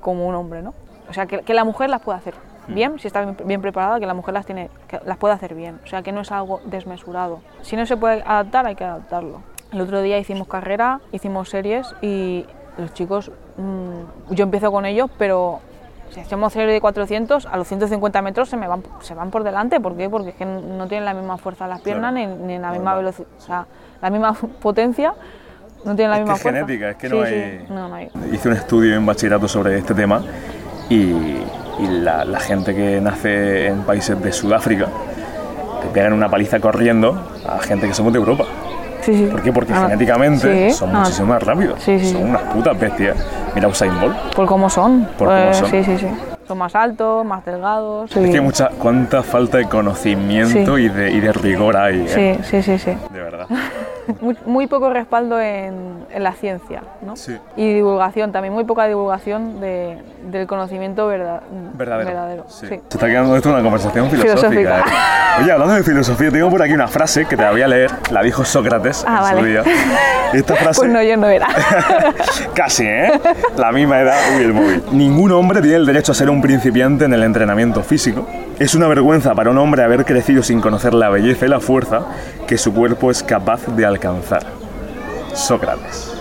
[0.00, 0.74] como un hombre, ¿no?
[1.08, 2.34] O sea, que, que la mujer las puede hacer
[2.68, 5.54] bien, si está bien, bien preparada, que la mujer las, tiene, que las puede hacer
[5.54, 7.40] bien, o sea, que no es algo desmesurado.
[7.62, 9.42] Si no se puede adaptar, hay que adaptarlo.
[9.72, 15.10] El otro día hicimos carrera, hicimos series y los chicos, mm, yo empiezo con ellos,
[15.18, 15.60] pero
[16.10, 19.44] si hacemos serie de 400, a los 150 metros se me van, se van por
[19.44, 19.80] delante.
[19.80, 20.08] ¿Por qué?
[20.08, 22.36] Porque es que no tienen la misma fuerza las piernas Claro.
[22.36, 23.66] ni, ni la misma velocidad, o sea,
[24.00, 25.14] la misma potencia,
[25.84, 26.60] no tienen la Es que misma es fuerza.
[26.60, 28.10] genética, es que Sí, no sí, hay- no, no hay.
[28.32, 30.22] Hice un estudio en bachillerato sobre este tema
[30.88, 34.86] y, y la, la gente que nace en países de Sudáfrica
[35.82, 38.44] te pegan una paliza corriendo a gente que somos de Europa.
[39.06, 39.26] Sí, sí.
[39.30, 39.52] ¿Por qué?
[39.52, 41.80] Porque Ah, genéticamente sí, son ah, muchísimo más rápidos.
[41.80, 43.16] Sí, sí, son unas putas bestias.
[43.54, 44.16] Mira Usain Bolt.
[44.34, 45.04] Por cómo son.
[45.16, 45.70] Por cómo Eh, son.
[45.70, 46.08] Sí, sí, sí.
[46.48, 48.14] Son más altos, más delgados.
[48.16, 52.38] Es que mucha, cuánta falta de conocimiento y, de, y de rigor hay, ¿eh?
[52.42, 52.96] Sí, sí, sí, sí.
[53.12, 53.46] De verdad.
[54.20, 57.16] muy, muy poco respaldo en, en la ciencia, ¿no?
[57.16, 57.36] Sí.
[57.56, 59.98] Y divulgación, también muy poca divulgación de-
[60.30, 61.40] del conocimiento verdad-
[61.74, 62.44] Verdadero.
[62.48, 62.66] sí.
[62.66, 64.48] Se está quedando esto una conversación filosófica.
[64.50, 64.78] Filosófica.
[64.80, 65.42] ¿eh?
[65.42, 67.90] Oye, hablando de filosofía, tengo por aquí una frase que te la voy a leer.
[68.10, 69.48] La dijo Sócrates Ah, en su vale.
[69.48, 69.62] día.
[70.32, 70.80] Esta frase.
[70.80, 71.46] Pues no, yo no era.
[72.54, 73.12] Casi, ¿eh?
[73.56, 74.18] La misma edad.
[74.36, 74.82] Uy, el móvil.
[74.92, 78.26] Ningún hombre tiene el derecho a ser un principiante en el entrenamiento físico.
[78.58, 82.06] Es una vergüenza para un hombre haber crecido sin conocer la belleza y la fuerza
[82.46, 84.44] que su cuerpo es capaz de alcanzar.
[85.34, 86.14] Sócrates.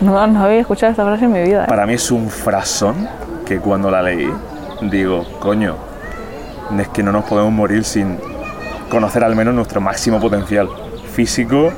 [0.00, 1.64] No, no había escuchado esta frase en mi vida.
[1.64, 1.68] ¿eh?
[1.68, 3.08] Para mí es un frasón
[3.44, 4.32] que cuando la leí
[4.80, 5.74] digo, coño,
[6.78, 8.16] es que no nos podemos morir sin
[8.88, 10.68] conocer al menos nuestro máximo potencial
[11.12, 11.72] físico,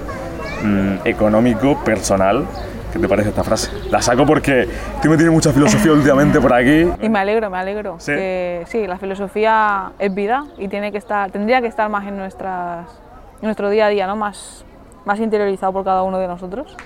[0.62, 2.44] mm, económico, personal.
[2.94, 3.72] ¿Qué te parece esta frase?
[3.90, 4.68] La saco porque
[5.02, 6.88] tú me tienes mucha filosofía últimamente por aquí.
[7.02, 7.96] Y me alegro, me alegro.
[7.98, 8.12] ¿Sí?
[8.12, 12.16] Que sí, la filosofía es vida y tiene que estar, tendría que estar más en,
[12.16, 12.86] nuestras,
[13.40, 14.14] en nuestro día a día, ¿no?
[14.14, 14.64] más,
[15.04, 16.76] más interiorizado por cada uno de nosotros.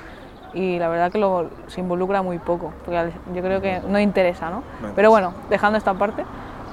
[0.54, 4.48] Y la verdad que lo, se involucra muy poco, porque yo creo que no interesa,
[4.48, 4.62] ¿no?
[4.80, 6.24] No Pero bueno, dejando esta parte,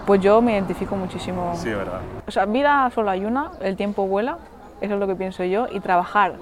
[0.06, 1.52] pues yo me identifico muchísimo.
[1.58, 2.00] Sí, verdad.
[2.26, 4.38] O sea, vida solo hay una, el tiempo vuela,
[4.80, 6.36] eso es lo que pienso yo, y trabajar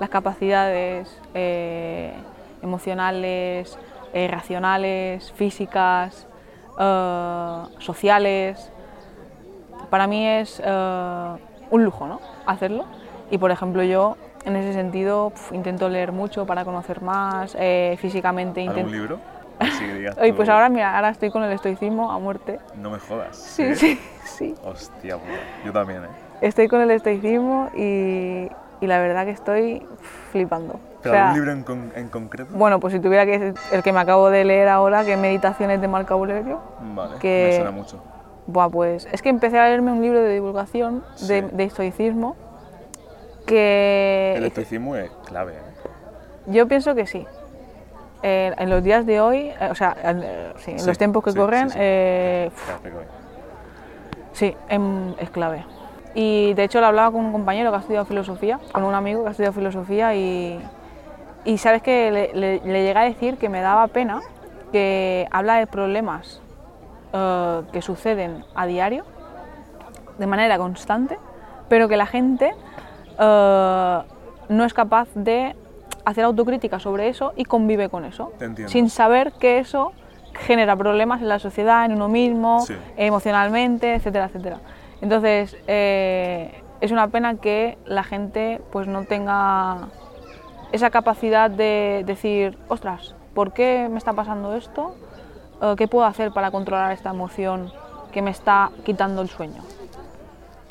[0.00, 2.12] las capacidades eh,
[2.62, 3.78] emocionales,
[4.12, 6.26] eh, racionales, físicas,
[6.78, 8.72] eh, sociales,
[9.90, 11.36] para mí es eh,
[11.70, 12.20] un lujo, ¿no?
[12.46, 12.84] Hacerlo.
[13.30, 17.96] Y por ejemplo yo, en ese sentido, pf, intento leer mucho para conocer más, eh,
[18.00, 18.96] físicamente ¿Algún intento...
[18.96, 19.18] libro?
[19.58, 22.58] Así que digas Oye, pues ahora, mira, ahora estoy con el estoicismo a muerte.
[22.76, 23.36] No me jodas.
[23.36, 24.54] Sí, sí, sí.
[24.64, 25.32] Hostia, puta.
[25.66, 26.08] Yo también, ¿eh?
[26.40, 28.48] Estoy con el estoicismo y,
[28.80, 29.86] y la verdad que estoy
[30.30, 30.80] flipando.
[31.00, 32.50] O ¿Pero sea, algún libro en, con- en concreto?
[32.54, 35.80] Bueno, pues si tuviera que el que me acabo de leer ahora, que es Meditaciones
[35.80, 36.60] de Marco Aurelio,
[36.94, 38.02] Vale, que- me suena mucho.
[38.46, 41.46] buah, pues es que empecé a leerme un libro de divulgación de, Sí.
[41.52, 42.36] de estoicismo
[43.46, 45.90] que El estoicismo es clave, ¿eh?
[46.46, 47.26] yo pienso que sí.
[48.22, 50.98] Eh, en los días de hoy, eh, o sea, en, eh, sí, en Sí, los
[50.98, 52.50] tiempos que corren, eh.
[54.32, 55.64] Sí, em, es clave.
[56.14, 59.22] Y de hecho lo hablaba con un compañero que ha estudiado filosofía, con un amigo
[59.22, 60.60] que ha estudiado filosofía y,
[61.44, 64.20] y sabes que le, le, le llegué a decir que me daba pena
[64.72, 66.40] que habla de problemas
[67.12, 69.04] eh, que suceden a diario,
[70.18, 71.18] de manera constante,
[71.68, 72.52] pero que la gente
[73.18, 73.98] eh,
[74.48, 75.56] no es capaz de
[76.04, 78.32] hacer autocrítica sobre eso y convive con eso,
[78.66, 79.92] sin saber que eso
[80.34, 82.74] genera problemas en la sociedad, en uno mismo, Sí.
[82.96, 84.58] emocionalmente, etcétera, etcétera.
[85.00, 89.88] Entonces, eh, es una pena que la gente pues no tenga
[90.72, 94.94] esa capacidad de decir, ostras, ¿por qué me está pasando esto?
[95.62, 97.72] Eh, ¿Qué puedo hacer para controlar esta emoción
[98.12, 99.62] que me está quitando el sueño?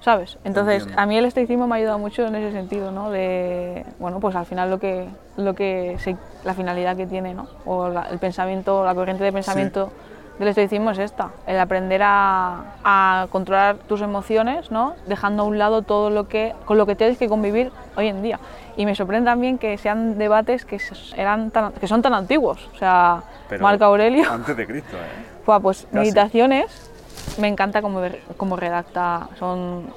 [0.02, 0.38] ¿Sabes?
[0.46, 1.02] Entonces, Entiendo.
[1.02, 3.12] a mí el estoicismo me ha ayudado mucho en ese sentido, ¿no?
[3.12, 7.48] De, bueno, pues al final lo que, lo que se- la finalidad que tiene, ¿no?
[7.66, 9.92] O la- el pensamiento, la corriente de pensamiento
[10.40, 14.96] del estoicismo es esta, el aprender a, a controlar tus emociones, ¿no?
[15.06, 18.24] Dejando a un lado todo lo que, con lo que tienes que convivir hoy en
[18.24, 18.40] día.
[18.78, 20.80] Y me sorprende también que sean debates que,
[21.18, 22.70] eran tan, que son tan antiguos.
[22.74, 24.24] O sea, Pero Marco Aurelio.
[24.32, 25.26] Antes de Cristo, ¿eh?
[25.46, 25.96] Buah, pues Casi.
[25.98, 26.90] Meditaciones,
[27.38, 28.02] me encanta cómo,
[28.38, 29.28] cómo redacta.
[29.38, 29.88] Son,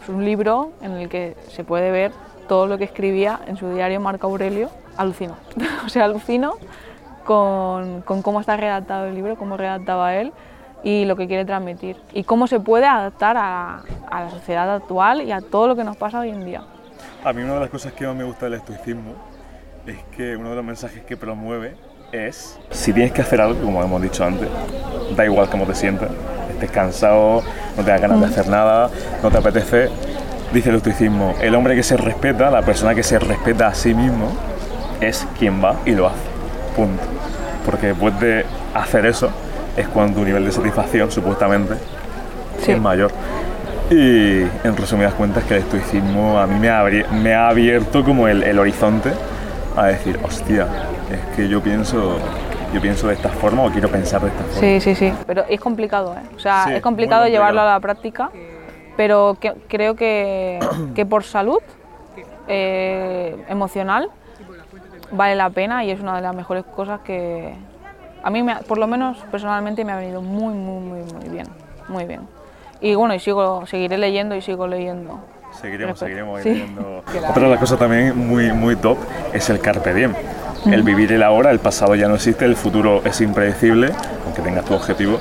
[0.00, 2.12] es un libro en el que se puede ver
[2.46, 4.70] todo lo que escribía en su diario Marco Aurelio.
[4.96, 5.34] Alucino.
[5.84, 6.54] o sea, alucino
[7.28, 10.32] con, con cómo está redactado el libro, cómo redactaba él
[10.82, 11.98] y lo que quiere transmitir.
[12.14, 15.84] Y cómo se puede adaptar a, a la sociedad actual y a todo lo que
[15.84, 16.62] nos pasa hoy en día.
[17.22, 19.12] A mí una de las cosas que más me gusta del estoicismo
[19.86, 21.76] es que uno de los mensajes que promueve
[22.12, 24.48] es si tienes que hacer algo, como hemos dicho antes,
[25.14, 26.08] da igual cómo te sientas,
[26.50, 27.42] estés cansado,
[27.76, 28.88] no tengas ganas de hacer nada,
[29.22, 29.90] no te apetece,
[30.54, 33.92] dice el estoicismo, el hombre que se respeta, la persona que se respeta a sí
[33.92, 34.30] mismo,
[35.02, 36.27] es quien va y lo hace.
[36.78, 37.02] Punto.
[37.66, 39.30] Porque después de hacer eso
[39.76, 41.74] es cuando tu nivel de satisfacción, supuestamente,
[42.62, 42.72] Sí.
[42.72, 43.10] es mayor.
[43.90, 48.04] Y en resumidas cuentas que el estoicismo a mí me ha, abri- me ha abierto
[48.04, 49.10] como el, el horizonte
[49.76, 50.66] a decir, hostia,
[51.10, 52.18] es que yo pienso,
[52.74, 54.60] yo pienso de esta forma o quiero pensar de esta forma.
[54.60, 55.12] Sí, sí, sí.
[55.26, 56.34] Pero es complicado, ¿eh?
[56.36, 58.30] O sea, Sí, es complicado llevarlo a la práctica,
[58.96, 60.58] pero que- creo que,
[60.94, 61.60] que por salud
[62.48, 64.10] eh, emocional
[65.10, 67.54] vale la pena y es una de las mejores cosas que
[68.22, 71.28] a mí, me ha- por lo menos personalmente, me ha venido muy, muy, muy, muy
[71.28, 71.46] bien.
[71.88, 72.22] Muy bien.
[72.80, 75.20] Y bueno, y sigo, seguiré leyendo y sigo leyendo.
[75.60, 76.50] Seguiremos, seguiremos Sí.
[76.50, 77.02] viendo.
[77.30, 78.98] Otra de las cosas también muy, muy top
[79.32, 80.12] es el carpe diem.
[80.66, 83.90] El vivir el ahora, el pasado ya no existe, el futuro es impredecible,
[84.26, 85.18] aunque tengas tu objetivo.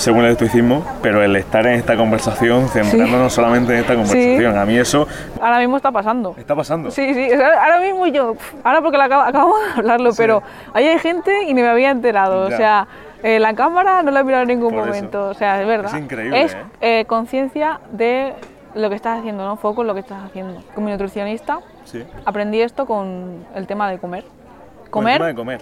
[0.00, 4.64] Según el estoicismo, pero el estar en esta conversación, centrándonos solamente en esta conversación, a
[4.64, 5.06] mí eso
[5.40, 6.34] Ahora mismo está pasando.
[6.38, 6.90] está pasando.
[6.90, 8.34] Sí, sí, ahora mismo yo,
[8.64, 12.48] ahora porque acabo- acabamos de hablarlo, pero ahí hay gente y ni me había enterado,
[12.48, 12.54] Ya.
[12.54, 12.88] o sea,
[13.22, 14.86] eh, la cámara no la he mirado en ningún Por eso.
[14.88, 15.94] momento, o sea, es verdad.
[15.94, 17.00] Es increíble, Es ¿eh?
[17.00, 18.32] eh, conciencia de
[18.74, 19.56] lo que estás haciendo, ¿no?
[19.56, 20.62] Foco en lo que estás haciendo.
[20.74, 22.02] Como nutricionista Sí.
[22.24, 24.24] aprendí esto con el tema de comer.
[24.24, 25.60] Con el Comer, tema de comer.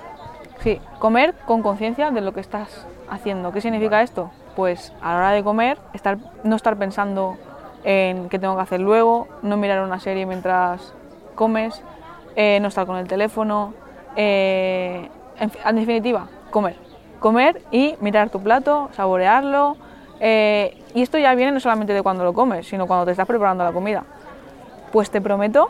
[0.62, 3.52] sí, comer con conciencia de lo que estás haciendo.
[3.52, 4.30] ¿Qué significa esto?
[4.56, 7.36] Pues a la hora de comer, estar, no estar pensando
[7.84, 10.92] en qué tengo que hacer luego, no mirar una serie mientras
[11.34, 11.80] comes,
[12.36, 13.72] eh, no estar con el teléfono,
[14.16, 16.76] eh, en, fi- en definitiva, comer.
[17.20, 19.76] Comer y mirar tu plato, saborearlo.
[20.20, 23.26] eh, y esto ya viene no solamente de cuando lo comes, sino cuando te estás
[23.26, 24.02] preparando la comida.
[24.92, 25.68] Pues te prometo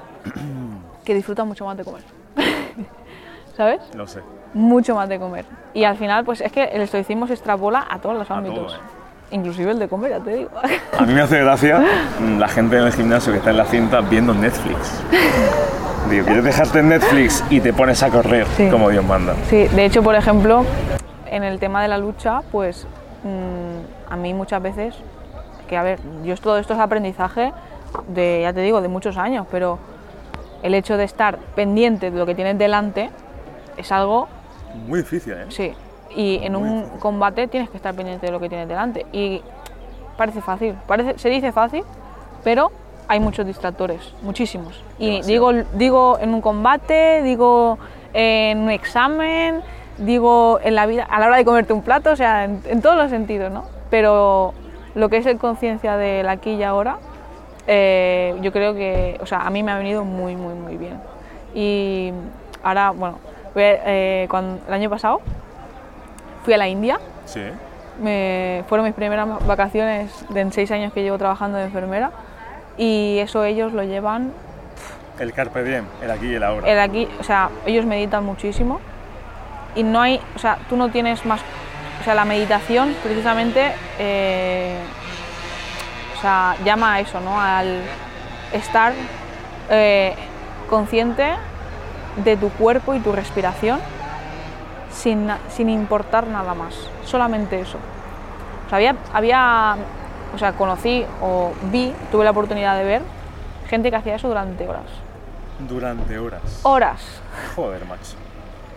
[1.05, 2.03] que disfrutas mucho más de comer.
[3.57, 3.81] ¿Sabes?
[3.95, 4.21] Lo sé.
[4.55, 5.45] Mucho más de comer.
[5.75, 8.73] Y al final, pues es que el estoicismo se extrapola a todos los A ámbitos.
[8.73, 8.81] todo, ¿eh?
[9.31, 10.51] Inclusive el de comer, ya te digo.
[10.99, 11.83] A mí me hace gracia
[12.39, 15.03] la gente en el gimnasio que está en la cinta viendo Netflix.
[16.09, 18.69] Digo, quieres dejarte en Netflix y te pones a correr Sí.
[18.71, 19.35] como Dios manda.
[19.51, 20.65] Sí, de hecho, por ejemplo,
[21.27, 22.87] en el tema de la lucha, pues
[23.25, 24.95] mm, a mí muchas veces,
[25.69, 27.53] que a ver, yo todo esto es aprendizaje
[28.09, 29.79] de, ya te digo, de muchos años, pero
[30.63, 33.11] el hecho de estar pendiente de lo que tienes delante
[33.77, 34.29] es algo
[34.87, 35.47] Muy difícil, ¿eh?
[35.49, 35.73] Sí,
[36.15, 39.07] y en un combate tienes que estar pendiente de lo que tienes delante.
[39.13, 39.43] Y
[40.17, 41.85] parece fácil, parece, se dice fácil,
[42.45, 42.71] pero
[43.09, 44.83] hay muchos distractores, muchísimos.
[44.99, 47.79] Y digo, digo en un combate, digo
[48.13, 49.63] en un examen,
[49.99, 52.83] digo en la vida, a la hora de comerte un plato, o sea, en, en
[52.83, 53.65] todos los sentidos, ¿no?
[53.91, 54.55] Pero
[54.95, 56.99] lo que es el conciencia del aquí y ahora,
[57.67, 60.99] eh, yo creo que, o sea, a mí me ha venido muy, muy, muy bien.
[61.55, 62.13] Y
[62.63, 63.19] ahora, bueno,
[63.65, 65.21] eh, cuando, el año pasado
[66.45, 67.43] fui a la India, Sí.
[68.03, 72.11] me, fueron mis primeras vacaciones de en seis años que llevo trabajando de enfermera
[72.77, 74.33] y eso ellos lo llevan,
[75.19, 76.69] El carpe diem, el aquí y el ahora.
[76.69, 78.81] el aquí, o sea, ellos meditan muchísimo
[79.75, 81.41] y no hay, o sea, tú no tienes más,
[82.01, 84.79] o sea, la meditación precisamente, eh,
[86.17, 87.41] o sea, llama a eso, ¿no?
[87.41, 87.83] Al
[88.53, 88.93] estar
[89.71, 90.15] eh,
[90.71, 91.35] consciente
[92.25, 93.81] de tu cuerpo y tu respiración
[94.91, 97.79] sin, sin importar nada más, solamente eso.
[98.67, 99.77] O sea, había, había,
[100.35, 103.03] o sea, conocí o vi, tuve la oportunidad de ver
[103.69, 104.87] gente que hacía eso durante horas.
[105.69, 106.61] Durante horas.
[106.63, 107.21] Horas.
[107.55, 108.17] Joder, macho.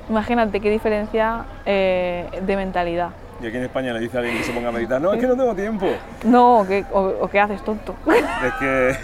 [0.10, 3.12] Imagínate qué diferencia eh, de mentalidad.
[3.42, 5.20] Y aquí en España le dice a alguien que se ponga a meditar, no, es
[5.20, 5.88] que no tengo tiempo.
[6.24, 7.96] No, o qué, o, o haces, tonto.
[8.06, 8.96] Es que,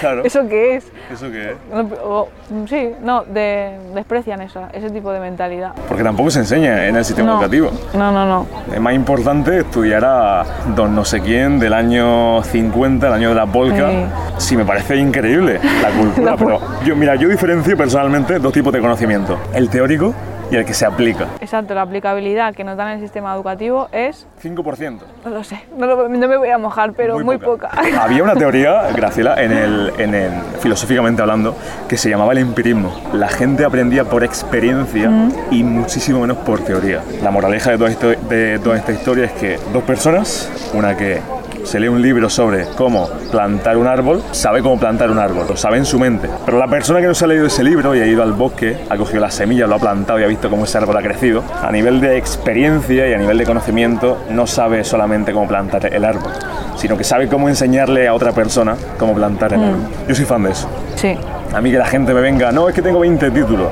[0.00, 0.84] claro, ¿eso, ¿Eso qué es?
[1.30, 1.56] qué es?
[2.04, 2.28] O-
[2.68, 5.72] sí, no, de- desprecian esa, ese tipo de mentalidad.
[5.88, 7.70] Porque tampoco se enseña en el sistema no, educativo.
[7.94, 8.46] no, no, no.
[8.72, 13.34] Es más importante estudiar a don no sé quién del año 50, el año de
[13.34, 13.90] la polka.
[13.90, 14.04] Sí.
[14.38, 18.72] Sí, me parece increíble la cultura, La pero yo, mira, yo diferencio personalmente dos tipos
[18.72, 19.38] de conocimiento.
[19.52, 20.12] El teórico
[20.54, 21.26] y el que se aplica.
[21.40, 24.98] Exacto, la aplicabilidad que nos dan en el sistema educativo es, 5%.
[25.24, 27.68] no lo sé, no, lo- no me voy a mojar, pero muy, poca.
[28.00, 31.56] Había una teoría, Graciela, en el, en el, filosóficamente hablando,
[31.88, 32.92] que se llamaba el empirismo.
[33.12, 35.10] La gente aprendía por experiencia
[35.50, 37.00] y muchísimo menos por teoría.
[37.22, 37.90] La moraleja de toda,
[38.28, 41.20] de toda esta historia es que dos personas, una que
[41.64, 45.56] se lee un libro sobre cómo plantar un árbol, sabe cómo plantar un árbol, lo
[45.56, 46.28] sabe en su mente.
[46.44, 48.76] Pero la persona que no se ha leído ese libro y ha ido al bosque,
[48.88, 51.42] ha cogido las semillas, lo ha plantado y ha visto cómo ese árbol ha crecido,
[51.62, 56.04] a nivel de experiencia y a nivel de conocimiento, no sabe solamente cómo plantar el
[56.04, 56.32] árbol,
[56.76, 59.88] sino que sabe cómo enseñarle a otra persona cómo plantar el árbol.
[60.08, 60.68] Yo soy fan de eso.
[60.96, 61.16] Sí,
[61.52, 63.68] A mí que la gente me venga, no, es que tengo 20 títulos.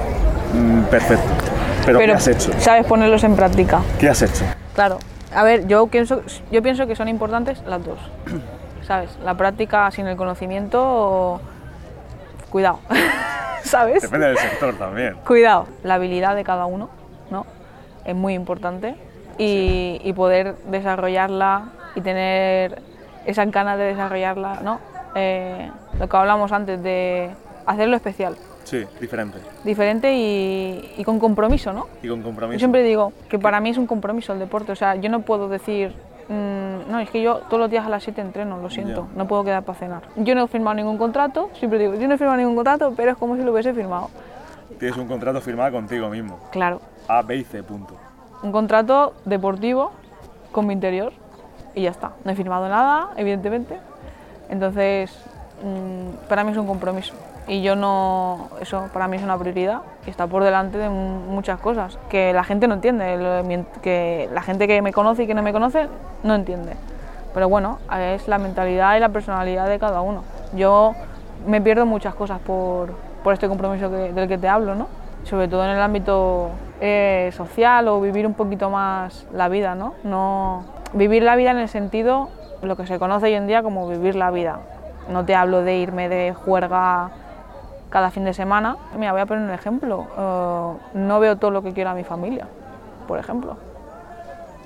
[0.55, 1.24] Mm, perfecto.
[1.85, 2.50] Pero, pero ¿qué has hecho?
[2.59, 3.81] sabes ponerlos en práctica.
[3.98, 4.44] ¿Qué has hecho?
[4.74, 4.98] Claro,
[5.35, 7.99] a ver, yo pienso, yo pienso que son importantes las dos,
[8.87, 9.18] ¿sabes?
[9.25, 11.40] La práctica sin el conocimiento,
[12.51, 12.81] cuidado,
[13.62, 14.03] ¿sabes?
[14.03, 15.16] Depende del sector también.
[15.27, 16.90] Cuidado, la habilidad de cada uno,
[17.31, 17.47] ¿no?
[18.05, 18.97] Es muy importante
[19.38, 22.83] y, y poder desarrollarla y tener
[23.27, 24.81] esas ganas de desarrollarla, ¿no?
[25.14, 27.31] Eh, lo que hablamos antes de
[27.66, 28.37] hacerlo especial,
[28.72, 29.37] Sí, diferente.
[29.64, 31.88] diferente y, y con compromiso, ¿no?
[32.02, 32.58] Y con Yo compromiso.
[32.58, 35.50] siempre digo que para mí es un compromiso el deporte, o sea, yo no puedo
[35.50, 35.92] decir,
[36.30, 39.26] mm, no, es que yo todos los días a las 7 entreno, lo siento, no
[39.28, 40.02] puedo quedar para cenar.
[40.16, 43.11] Yo no he firmado ningún contrato, siempre digo, yo no he firmado ningún contrato, pero
[43.11, 44.09] es como si lo hubiese firmado.
[44.78, 46.38] Tienes un contrato firmado contigo mismo.
[46.51, 47.94] Claro, A, B y C, punto.
[48.42, 49.92] un contrato deportivo
[50.51, 51.12] con mi interior
[51.74, 52.12] y ya está.
[52.24, 53.76] No he firmado nada, evidentemente.
[54.49, 55.11] Entonces,
[55.62, 57.12] mm, para mí es un compromiso.
[57.49, 61.20] Y yo no, eso para mí es una prioridad y está por delante de mu-
[61.32, 65.34] muchas cosas que la gente no entiende, que la gente que me conoce y que
[65.34, 65.88] no me conoce
[66.22, 66.74] no entiende.
[67.34, 70.22] Pero bueno, es la mentalidad y la personalidad de cada uno.
[70.55, 70.93] Yo
[71.47, 72.93] me pierdo muchas cosas por,
[73.24, 74.86] por este compromiso que- del que te hablo, ¿no?
[75.24, 79.95] Sobre todo en el ámbito eh, social o vivir un poquito más la vida, ¿no?
[80.05, 82.28] No vivir la vida en el sentido
[82.61, 84.59] lo que se conoce hoy en día como vivir la vida.
[85.09, 87.11] No te hablo de irme de juerga
[87.93, 88.76] cada fin de semana.
[88.99, 90.07] Mira, voy a poner un ejemplo.
[90.16, 92.47] Eh, no veo todo lo que quiero a mi familia,
[93.07, 93.57] por ejemplo.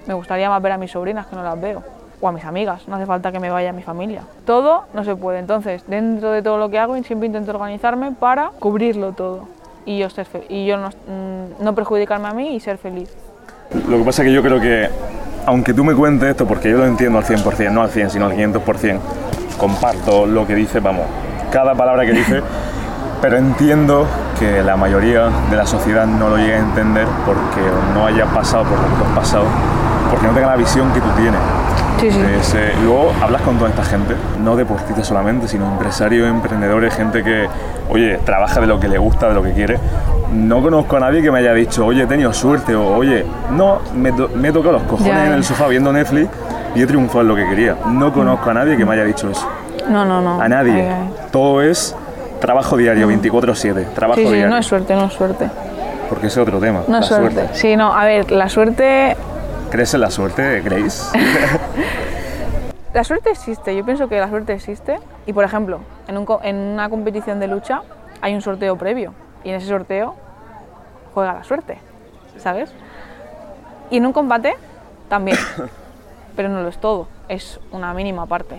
[0.07, 1.83] Me gustaría más ver a mis sobrinas que no las veo.
[2.21, 4.23] O a mis amigas, no hace falta que me vaya a mi familia.
[4.47, 5.41] Todo no se puede.
[5.41, 9.49] Entonces, dentro de todo lo que hago, siempre intento organizarme para cubrirlo todo.
[9.85, 13.15] Y yo, ser y yo no, mm, no perjudicarme a mí y ser feliz.
[13.89, 14.89] Lo que pasa es que yo creo que,
[15.45, 18.27] aunque tú me cuentes esto, porque yo lo entiendo al 100%, no al 100, sino
[18.27, 18.99] al 500%,
[19.59, 21.07] comparto lo que dice, vamos,
[21.51, 22.43] cada palabra que dice,
[23.21, 24.07] pero entiendo
[24.39, 27.61] que la mayoría de la sociedad no lo llegue a entender porque
[27.95, 29.45] no haya pasado por lo que has pasado,
[30.11, 31.41] porque no tenga la visión que tú tienes.
[32.01, 32.21] Sí, sí.
[32.39, 37.23] Es, eh, luego hablas con toda esta gente, no deportistas solamente, sino empresarios, emprendedores, gente
[37.25, 37.49] que,
[37.89, 39.79] oye, trabaja de lo que le gusta, de lo que quiere.
[40.31, 43.79] No conozco a nadie que me haya dicho, oye, he tenido suerte, o oye, no,
[43.95, 46.29] me, me he tocado los cojones Ya, en el sofá viendo Netflix
[46.75, 47.77] y he triunfado en lo que quería.
[47.89, 49.49] No conozco a nadie que me haya dicho eso.
[49.89, 50.41] No, no, no.
[50.41, 50.83] A nadie.
[50.83, 51.15] Ay, ay.
[51.31, 51.97] Todo es
[52.41, 54.49] trabajo diario, 24-7, trabajo Sí, sí, diario.
[54.51, 55.51] no es suerte, no es suerte.
[56.09, 56.83] Porque es otro tema.
[56.87, 57.49] No es suerte.
[57.53, 59.17] Sí, no, a ver, la suerte
[59.71, 61.19] ¿Crees en la suerte, Grace?
[62.95, 66.57] La suerte existe, yo pienso que la suerte existe y por ejemplo, en, un en
[66.57, 67.83] una competición de lucha
[68.23, 69.13] hay un sorteo previo
[69.45, 70.15] y en ese sorteo
[71.13, 71.77] juega la suerte,
[72.39, 72.73] ¿sabes?
[73.91, 74.55] Y en un combate
[75.11, 75.37] también,
[76.37, 78.57] pero no lo es todo, es una mínima parte.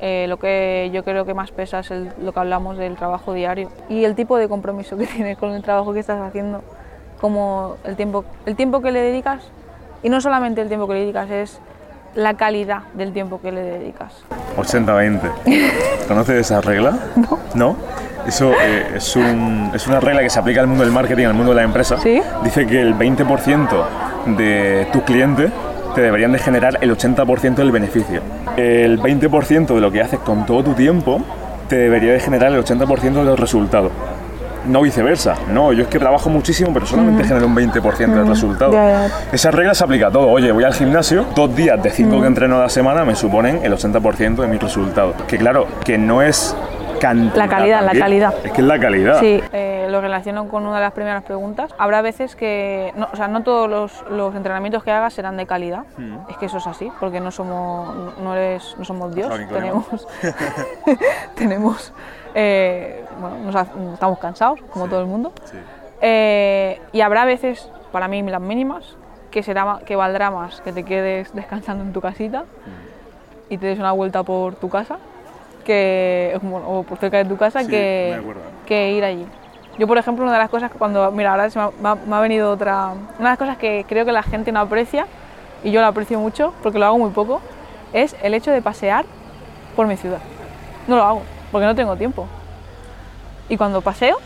[0.00, 3.32] Eh, lo que yo creo que más pesa es el- lo que hablamos del trabajo
[3.32, 6.62] diario y el tipo de compromiso que tienes con el trabajo que estás haciendo,
[7.20, 9.42] como el tiempo, el tiempo que le dedicas
[10.02, 11.60] y no solamente el tiempo que le dedicas, es
[12.14, 14.12] la calidad del tiempo que le dedicas.
[14.56, 15.20] 80-20.
[16.08, 16.96] ¿Conoces esa regla?
[17.16, 17.38] No.
[17.54, 17.76] ¿No?
[18.26, 21.34] Eso eh, es, un- es una regla que se aplica al mundo del marketing, al
[21.34, 21.98] mundo de la empresa.
[21.98, 22.20] ¿Sí?
[22.42, 23.84] Dice que el 20%
[24.36, 25.50] de tus clientes
[25.94, 28.20] te deberían de generar el 80% del beneficio.
[28.56, 31.20] El 20% de lo que haces con todo tu tiempo
[31.68, 33.92] te debería de generar el 80% de los resultados.
[34.66, 35.34] No viceversa.
[35.52, 38.72] No, yo es que trabajo muchísimo, pero solamente genero un 20% del resultado.
[38.72, 39.10] Ya, ya.
[39.30, 40.28] Esa regla se aplica a todo.
[40.28, 43.60] Oye, voy al gimnasio, dos días de cinco que entreno a la semana me suponen
[43.62, 45.16] el 80% de mis resultados.
[45.28, 46.56] Que claro, que no es
[47.04, 47.36] cantidad.
[47.36, 48.34] La calidad, la calidad.
[48.44, 49.20] Es que es la calidad.
[49.20, 51.74] Sí, eh, lo relaciono con una de las primeras preguntas.
[51.78, 55.46] Habrá veces que, no, o sea, no todos los, los entrenamientos que hagas serán de
[55.46, 55.84] calidad.
[56.28, 59.32] Es que eso es así, porque no somos, no eres, no somos Dios.
[59.48, 60.06] Tenemos,
[61.34, 61.92] tenemos,
[62.34, 63.54] eh, bueno, nos
[63.94, 65.32] estamos cansados, como todo el mundo.
[65.44, 65.58] Sí.
[66.00, 68.96] Eh, y habrá veces, para mí las mínimas,
[69.30, 72.44] que será que valdrá más que te quedes descansando en tu casita
[73.48, 74.98] y te des una vuelta por tu casa,
[75.64, 78.20] que bueno, o por cerca de tu casa, Sí, que,
[78.66, 79.26] que ir allí.
[79.78, 82.20] Yo, por ejemplo, una de las cosas que cuando, mira, ahora se me ha, me
[82.20, 85.06] venido otra, una de las cosas que creo que la gente no aprecia,
[85.64, 87.40] y yo la aprecio mucho, porque lo hago muy poco,
[87.92, 89.04] es el hecho de pasear
[89.74, 90.20] por mi ciudad.
[90.86, 92.26] No lo hago, porque no tengo tiempo.
[93.48, 94.18] Y cuando paseo,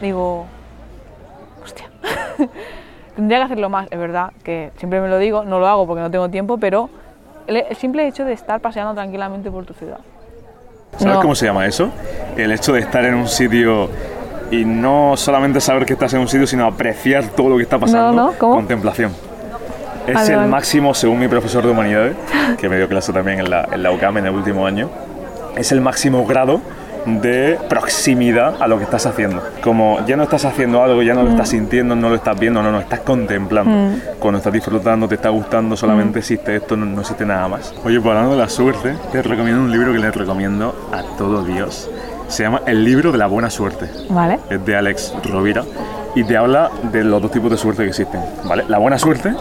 [0.00, 0.46] digo,
[1.62, 1.90] hostia,
[3.16, 3.88] tendría que hacerlo más.
[3.90, 6.88] Es verdad que siempre me lo digo, no lo hago porque no tengo tiempo, pero
[7.46, 9.98] el simple hecho de estar paseando tranquilamente por tu ciudad.
[10.98, 11.20] ¿Sabes No.
[11.22, 11.90] cómo se llama eso?
[12.36, 13.88] El hecho de estar en un sitio
[14.50, 17.78] y no solamente saber que estás en un sitio, sino apreciar todo lo que está
[17.78, 18.12] pasando.
[18.12, 18.54] No, no, ¿cómo?
[18.56, 19.12] Contemplación.
[20.06, 20.48] Es el vale.
[20.48, 22.14] máximo, según mi profesor de humanidades,
[22.58, 24.90] que me dio clase también en la, en la UCAM en el último año,
[25.56, 26.60] es el máximo grado
[27.06, 29.42] de proximidad a lo que estás haciendo.
[29.62, 31.24] Como ya no estás haciendo algo, ya no Mm.
[31.24, 33.96] lo estás sintiendo, no lo estás viendo, no, no, estás contemplando.
[34.18, 36.20] Cuando estás disfrutando, te está gustando, solamente Mm.
[36.20, 37.74] existe esto, no, no existe nada más.
[37.84, 41.42] Oye, pues hablando de la suerte, te recomiendo un libro que les recomiendo a todo
[41.44, 41.90] Dios.
[42.28, 44.38] Se llama El libro de la buena suerte Vale.
[44.48, 45.62] es de Alex Rovira
[46.14, 48.64] y te habla de los dos tipos de suerte que existen, ¿vale?
[48.68, 49.34] La buena suerte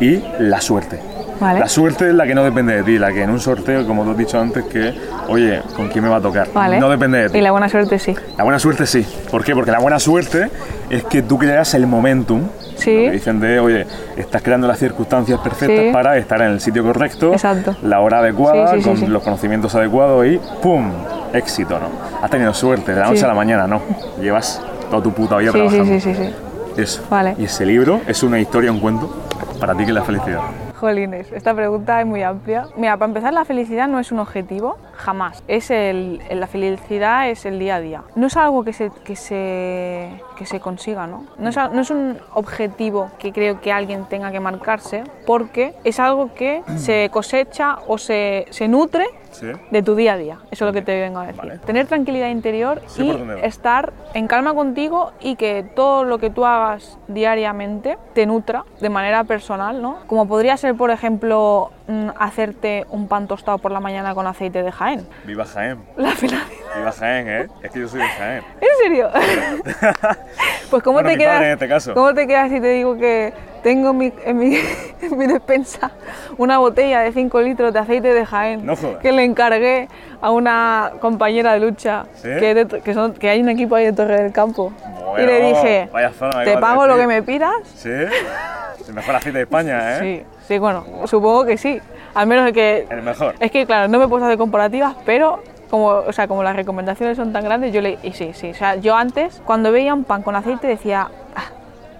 [0.00, 1.00] y la suerte.
[1.40, 1.60] Vale.
[1.60, 4.04] La suerte es la que no depende de ti, la que en un sorteo, como
[4.04, 4.94] tú has dicho antes, que,
[5.28, 6.48] oye, ¿con quién me va a tocar?
[6.52, 6.80] Vale.
[6.80, 7.38] No depende de ti.
[7.38, 8.14] Y la buena suerte sí.
[8.38, 9.06] La buena suerte sí.
[9.30, 9.54] ¿Por qué?
[9.54, 10.50] Porque la buena suerte
[10.90, 12.42] es que tú creas el momentum.
[12.76, 12.94] Sí.
[12.94, 15.90] Lo que dicen de, oye, estás creando las circunstancias perfectas Sí.
[15.92, 17.74] para estar en el sitio correcto, Exacto.
[17.82, 20.90] la hora adecuada, Sí, con los conocimientos adecuados y ¡pum!
[21.32, 21.88] Éxito, ¿no?
[22.22, 23.80] Has tenido suerte, de la noche a la mañana, ¿no?
[24.20, 24.60] Llevas
[24.90, 26.00] toda tu puta vida Sí, sí, trabajando.
[26.00, 26.80] sí, sí, sí.
[26.80, 27.02] Eso.
[27.10, 27.34] Vale.
[27.38, 29.10] Y ese libro es una historia, un cuento
[29.58, 30.40] para ti que es la felicidad.
[30.76, 32.66] Jolines, esta pregunta es muy amplia.
[32.76, 35.42] Mira, para empezar, la felicidad no es un objetivo, jamás.
[35.48, 38.02] Es el, la felicidad es el día a día.
[38.14, 41.24] No es algo que se, que se, que se consiga, ¿no?
[41.38, 46.00] No es, no es un objetivo que creo que alguien tenga que marcarse, porque es
[46.00, 49.48] algo que se cosecha o se, se nutre Sí.
[49.70, 50.38] de tu día a día.
[50.50, 51.36] Eso es lo que te vengo a decir.
[51.42, 51.58] Vale.
[51.58, 56.46] Tener tranquilidad interior Sí, y estar en calma contigo y que todo lo que tú
[56.46, 59.98] hagas diariamente te nutra de manera personal, ¿no?
[60.06, 64.62] Como podría ser, por ejemplo, mm, hacerte un pan tostado por la mañana con aceite
[64.62, 65.06] de Jaén.
[65.24, 65.78] Viva Jaén.
[65.96, 66.12] La.
[66.14, 67.48] Viva Jaén, ¿eh?
[67.62, 68.44] Es que yo soy de Jaén.
[68.60, 69.10] ¿En serio?
[70.70, 71.42] pues ¿cómo Bueno, te quedas?
[71.42, 71.94] en este caso.
[71.94, 73.32] ¿Cómo te quedas si te digo que
[73.64, 74.56] tengo en mi, en mi,
[75.02, 75.90] en mi despensa
[76.38, 79.88] una botella de 5 litros de aceite de Jaén No que le encargué
[80.20, 82.28] a una compañera de lucha ¿Sí?
[82.38, 84.72] que, de que, son- que hay un equipo ahí de Torre del Campo
[85.18, 87.14] y le dije zona te pago lo que decir".
[87.14, 87.90] me pidas ¿Sí?
[87.90, 89.98] El mejor aceite de España, ¿eh?
[90.00, 91.80] sí sí bueno supongo que sí
[92.16, 93.34] al menos que El mejor.
[93.38, 96.42] es que claro no me he puesto a hacer comparativas pero como, o sea, como
[96.44, 97.98] las recomendaciones son tan grandes, yo le.
[98.04, 98.50] Y sí, sí.
[98.50, 101.08] O sea, yo antes, cuando veía un pan con aceite, decía.
[101.34, 101.42] "Ah,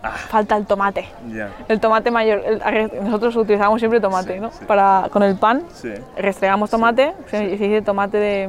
[0.05, 0.11] Ah.
[0.13, 1.09] falta el tomate.
[1.33, 1.49] Ya.
[1.69, 2.41] El tomate mayor.
[2.47, 4.53] el- nosotros utilizamos siempre tomate, Sí, ¿no?
[4.53, 4.65] sí.
[4.65, 5.93] Para, con el pan, Sí.
[6.17, 8.49] restregamos tomate, se, se dice tomate de,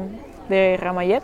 [0.50, 1.24] de Ramallet,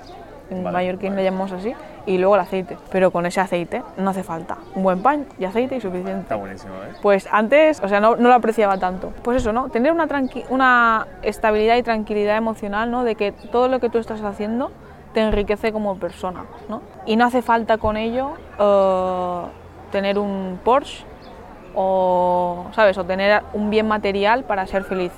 [0.50, 1.22] en Vale, mallorquín vale.
[1.22, 1.76] le llamamos así,
[2.06, 2.78] y luego el aceite.
[2.91, 4.58] Pero con ese aceite no hace falta.
[4.76, 6.22] Un buen pan y aceite y suficiente.
[6.22, 6.93] Está buenísimo, ¿eh?
[7.01, 9.14] Pues antes, o sea, no, no lo apreciaba tanto.
[9.24, 9.70] Pues eso, ¿no?
[9.70, 13.04] Tener una, tranqui- una estabilidad y tranquilidad emocional, ¿no?
[13.04, 14.72] De que todo lo que tú estás haciendo
[15.14, 16.82] te enriquece como persona, ¿no?
[17.06, 19.41] Y no hace falta con ello eh,
[19.91, 21.06] tener un Porsche
[21.76, 22.97] o, ¿sabes?
[22.97, 25.12] O tener un bien material para ser feliz.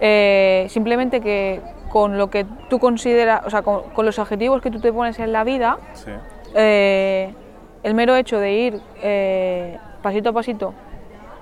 [0.00, 4.70] Eh, simplemente que con lo que tú consideras, o sea, con, con los objetivos que
[4.70, 6.10] tú te pones en la vida, Sí.
[6.54, 7.34] eh,
[7.82, 10.74] el mero hecho de ir eh, pasito a pasito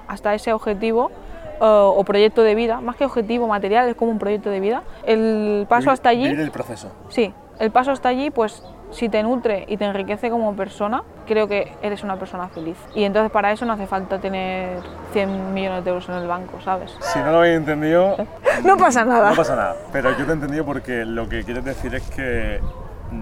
[0.09, 4.19] hasta ese objetivo eh, o proyecto de vida, más que objetivo material, es como un
[4.19, 6.91] proyecto de vida, el paso hasta allí, Vivir el proceso.
[7.09, 11.49] sí, el paso hasta allí, pues si te nutre y te enriquece como persona, creo
[11.49, 12.77] que eres una persona feliz.
[12.95, 14.79] Y entonces para eso no hace falta tener
[15.13, 16.97] 100 millones de euros en el banco, ¿sabes?
[17.01, 18.17] Si no lo habéis entendido,
[18.65, 19.31] No pasa nada.
[19.31, 19.77] no pasa nada.
[19.93, 22.61] Pero yo te he entendido porque lo que quieres decir es que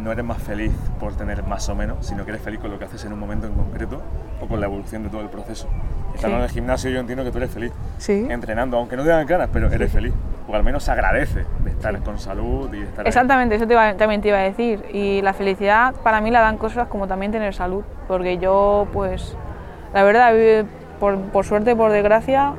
[0.02, 2.78] no eres más feliz por tener más o menos, sino que eres feliz con lo
[2.78, 4.00] que haces en un momento en concreto
[4.40, 5.68] o con la evolución de todo el proceso.
[6.14, 6.40] Estando Sí.
[6.40, 7.72] en el gimnasio yo entiendo que tú eres feliz.
[7.98, 8.26] Sí.
[8.30, 10.12] Entrenando, aunque no te dan ganas, pero eres feliz.
[10.46, 13.08] O al menos se agradece de estar con salud y de estar ahí.
[13.08, 14.84] Exactamente, eso te iba- también te iba a decir.
[14.92, 17.82] Y la felicidad para mí la dan cosas como también tener salud.
[18.06, 19.36] Porque yo, pues,
[19.94, 20.32] la verdad,
[21.00, 22.52] por, por suerte, por desgracia,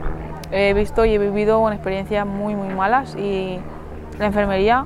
[0.52, 3.16] he visto y he vivido experiencias muy, muy malas.
[3.16, 3.60] Y
[4.18, 4.86] la enfermería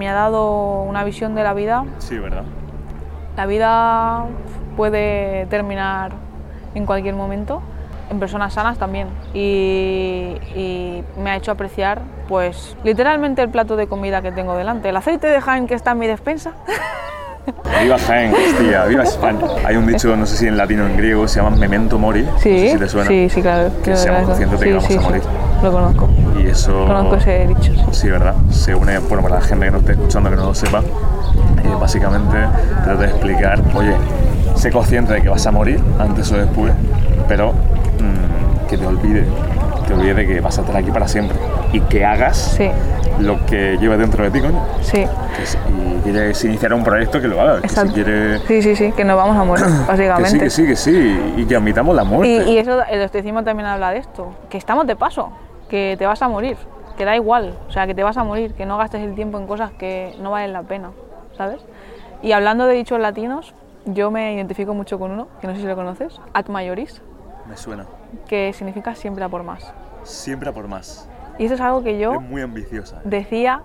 [0.00, 1.84] me ha dado una visión de la vida.
[1.98, 2.44] Sí, ¿verdad?
[3.36, 4.24] La vida
[4.74, 6.12] puede terminar
[6.74, 7.60] en cualquier momento.
[8.10, 9.08] En personas sanas también.
[9.34, 14.88] Y, y me ha hecho apreciar, pues, literalmente el plato de comida que tengo delante.
[14.88, 16.52] El aceite de Jaén que está en mi despensa.
[17.82, 19.40] Viva Jaén, hostia, viva España.
[19.66, 22.22] Hay un dicho, no sé si en latino o en griego, se llama memento mori.
[22.22, 23.08] no sé si te suena.
[23.08, 23.70] sí, sí, claro.
[23.78, 25.28] Que claro, seamos conscientes de que Sí, vamos sí, a sí.
[25.62, 26.08] Lo conozco.
[26.38, 26.72] Y eso.
[26.86, 27.72] Conozco ese dicho.
[27.92, 28.08] sí.
[28.08, 28.34] ¿verdad?
[28.50, 31.74] Se une, bueno, para la gente que no esté escuchando que no lo sepa, eh,
[31.78, 32.36] básicamente
[32.84, 33.94] trata de explicar, oye,
[34.54, 36.72] sé consciente de que vas a morir antes o después,
[37.28, 39.26] pero mm, que te olvide,
[39.86, 41.36] te olvide de que vas a estar aquí para siempre
[41.72, 42.68] y que hagas Sí,
[43.20, 44.64] lo que lleva dentro de ti, coño.
[44.82, 45.04] sí.
[45.36, 47.60] Que si y quieres iniciar un proyecto, que lo hagas.
[47.60, 47.92] Que si Exacto.
[47.94, 48.42] quieres...
[48.48, 50.38] Sí, sí, sí, que nos vamos a morir, Que sí, básicamente.
[50.38, 52.44] que sí, que sí, y que admitamos la muerte.
[52.48, 55.30] Y, y eso, el estoicismo también habla de esto, que estamos de paso,
[55.70, 56.56] que te vas a morir,
[56.98, 59.38] que da igual, o sea, que te vas a morir, que no gastes el tiempo
[59.38, 60.90] en cosas que no valen la pena,
[61.38, 61.60] ¿sabes?
[62.22, 63.54] Y hablando de dichos latinos,
[63.86, 67.00] yo me identifico mucho con uno, que no sé si lo conoces, ad majoris,
[67.48, 67.86] Me suena.
[68.28, 69.72] que significa siempre a por más.
[70.02, 71.08] Siempre a por más.
[71.38, 72.96] Y eso es algo que yo Es muy ambiciosa.
[72.96, 73.00] ¿eh?
[73.04, 73.62] decía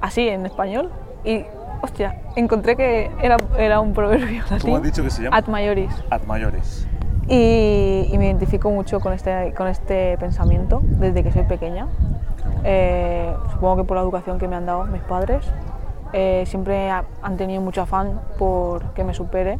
[0.00, 0.90] así en español
[1.24, 1.44] y,
[1.80, 4.76] hostia, encontré que era, era un proverbio ¿Cómo latín.
[4.76, 5.36] has dicho que se llama?
[5.36, 5.92] Ad majoris.
[6.10, 6.86] Ad mayores.
[7.34, 11.88] Y, me identifico mucho con este, con este pensamiento desde que soy pequeña.
[12.62, 15.50] Eh, supongo que por la educación que me han dado mis padres.
[16.12, 19.58] Eh, siempre ha- han tenido mucho afán por que me supere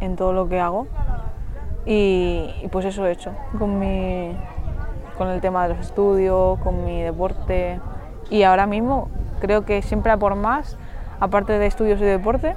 [0.00, 0.88] en todo lo que hago.
[1.86, 4.36] Y, y pues eso he hecho con, mi,
[5.16, 7.78] con el tema de los estudios, con mi deporte.
[8.28, 9.08] Y ahora mismo
[9.40, 10.76] creo que siempre a por más,
[11.20, 12.56] aparte de estudios y deporte,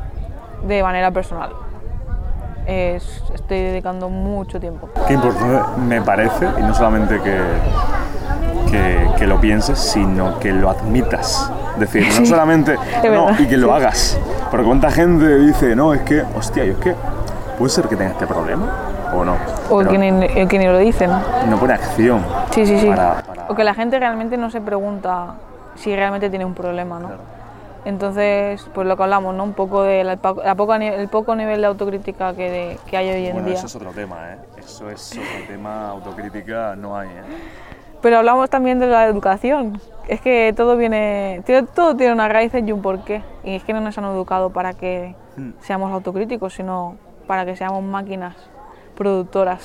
[0.65, 1.66] de manera personal.
[2.67, 4.89] Es- estoy dedicando mucho tiempo.
[5.07, 7.37] Qué importante me parece, y no solamente que,
[8.69, 11.49] que, que lo pienses, sino que lo admitas.
[11.75, 13.73] Es decir, no solamente, no, y que lo sí.
[13.73, 14.19] hagas.
[14.51, 16.93] Porque cuánta gente dice, no, es que, hostia, yo es que,
[17.57, 18.65] puede ser que tenga este problema
[19.13, 19.35] o no.
[19.69, 21.09] O Pero que ni, el que ni lo dicen.
[21.49, 22.21] no pone acción.
[22.51, 22.87] Sí, sí, sí.
[22.87, 25.35] Para- para- O que la gente realmente no se pregunta
[25.75, 27.07] si realmente tiene un problema, ¿no?
[27.07, 27.21] Claro.
[27.91, 29.45] Entonces, pues lo que hablamos, ¿no?
[29.45, 33.09] Un poco de pa- la poca el poco nivel de autocrítica que, de- que hay
[33.09, 33.55] hoy en Bueno, día.
[33.55, 34.37] eso es otro tema, ¿eh?
[34.57, 37.21] Eso es otro tema, autocrítica no hay, ¿eh?
[38.01, 39.79] Pero hablamos también de la educación.
[40.09, 43.23] Es que todo viene, tiene- todo tiene una raíz y un porqué.
[43.45, 45.51] Y es que no nos han educado para que Mm.
[45.61, 48.35] seamos autocríticos, sino para que seamos máquinas
[48.97, 49.61] productoras,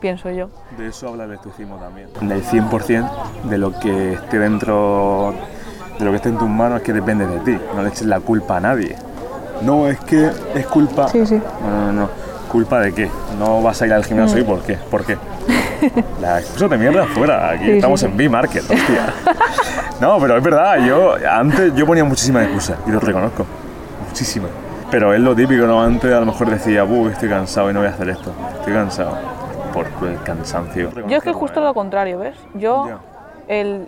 [0.00, 0.48] pienso yo.
[0.76, 2.08] De eso habla el estoicismo también.
[2.20, 3.08] Del 100%
[3.44, 5.34] de lo que esté dentro,
[5.98, 7.58] de lo que esté en tus manos es que depende de ti.
[7.74, 8.96] No le eches la culpa a nadie.
[9.62, 11.08] No, es que es culpa...
[11.08, 11.40] Sí, sí.
[11.62, 12.08] No, no, no.
[12.50, 13.10] ¿Culpa de qué?
[13.38, 14.78] No vas a ir al gimnasio y por qué.
[14.90, 15.18] ¿Por qué?
[16.20, 17.50] La excusa de mierda fuera.
[17.50, 18.06] Aquí Sí, estamos sí.
[18.06, 19.12] en B-Market, hostia.
[20.00, 20.78] No, pero es verdad.
[20.78, 23.44] Yo antes yo ponía muchísimas excusas y lo reconozco.
[24.08, 24.50] Muchísimas.
[24.90, 25.82] Pero es lo típico, ¿no?
[25.82, 28.32] Antes a lo mejor decía, uy, estoy cansado y no voy a hacer esto.
[28.60, 29.18] Estoy cansado.
[29.74, 30.90] Por el cansancio.
[31.06, 32.36] Yo es que justo lo contrario, ¿ves?
[32.54, 32.88] Yo
[33.48, 33.86] el,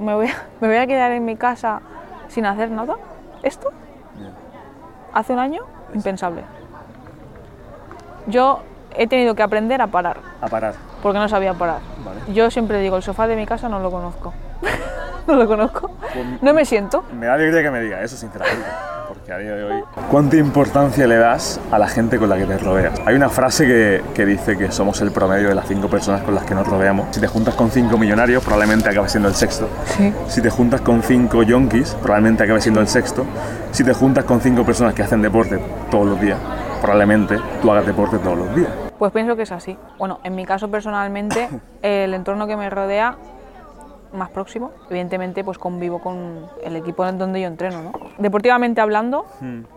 [0.00, 1.80] me, voy a, me voy a quedar en mi casa
[2.28, 2.96] sin hacer nada.
[3.42, 3.70] ¿Esto?
[5.12, 5.62] Hace un año,
[5.94, 6.44] impensable.
[8.26, 8.60] Yo
[8.96, 10.74] he tenido que aprender a parar, A parar.
[11.02, 11.80] porque no sabía parar.
[12.04, 12.20] Vale.
[12.32, 14.32] Yo siempre digo, el sofá de mi casa no lo conozco.
[15.26, 15.90] no lo conozco.
[16.40, 17.04] No me siento.
[17.12, 18.66] Me da alegría que me diga eso, sinceramente.
[19.06, 19.84] Porque a día de hoy.
[20.10, 22.98] ¿Cuánta importancia le das a la gente con la que te rodeas?
[23.06, 26.34] Hay una frase que, que dice que somos el promedio de las cinco personas con
[26.34, 27.08] las que nos rodeamos.
[27.10, 29.68] Si te juntas con cinco millonarios, probablemente acabes siendo el sexto.
[29.84, 30.12] Sí.
[30.28, 33.24] Si te juntas con cinco yonkis, probablemente acabes siendo el sexto.
[33.72, 35.58] Si te juntas con cinco personas que hacen deporte
[35.90, 36.38] todos los días,
[36.80, 38.70] probablemente tú hagas deporte todos los días.
[39.00, 39.78] Pues pienso que es así.
[39.96, 41.48] Bueno, en mi caso personalmente,
[41.82, 43.16] el entorno que me rodea
[44.12, 47.92] más próximo, evidentemente pues convivo con el equipo en donde yo entreno, ¿no?
[48.18, 49.24] Deportivamente hablando,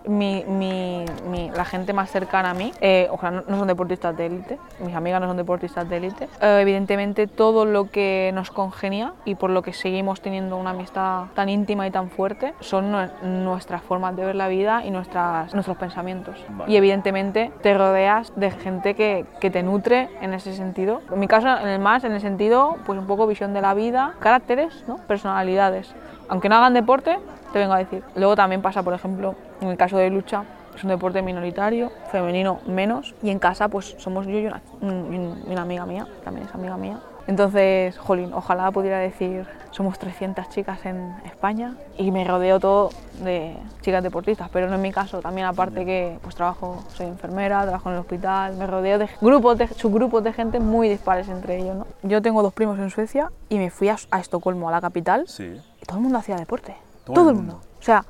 [0.05, 4.15] mi, mi- mi- la gente más cercana a mí, eh, ojalá no, no son deportistas
[4.17, 8.51] de élite, mis amigas no son deportistas de élite, eh, evidentemente todo lo que nos
[8.51, 12.91] congenia y por lo que seguimos teniendo una amistad tan íntima y tan fuerte son
[12.93, 16.35] nue- nuestras formas de ver la vida y nuestras, nuestros pensamientos.
[16.49, 16.71] Vale.
[16.71, 21.01] Y evidentemente te rodeas de gente que, que te nutre en ese sentido.
[21.11, 23.73] En mi caso, en el más, en el sentido, pues un poco visión de la
[23.73, 24.97] vida, caracteres, ¿no?
[24.99, 25.93] personalidades.
[26.29, 27.19] Aunque no hagan deporte,
[27.51, 28.01] te vengo a decir.
[28.15, 30.45] Luego también pasa, por ejemplo, en el caso de lucha,
[30.75, 35.51] es un deporte minoritario, femenino menos, y en casa pues somos yo y una, y
[35.51, 36.99] una amiga mía, también es amiga mía.
[37.27, 42.91] Entonces, jolín, ojalá pudiera decir, somos 300 chicas en España y me rodeo todo
[43.23, 45.19] de chicas deportistas, pero no es mi caso.
[45.19, 49.57] También aparte que pues trabajo, soy enfermera, trabajo en el hospital, me rodeo de grupos
[49.57, 51.75] de, subgrupos de gente muy dispares entre ellos.
[51.75, 51.87] ¿no?
[52.03, 55.27] Yo tengo dos primos en Suecia y me fui a, a Estocolmo, a la capital,
[55.27, 55.59] Sí.
[55.81, 56.75] y todo el mundo hacía deporte.
[57.03, 57.61] Todo Todo, el el mundo.
[57.79, 58.05] O sea,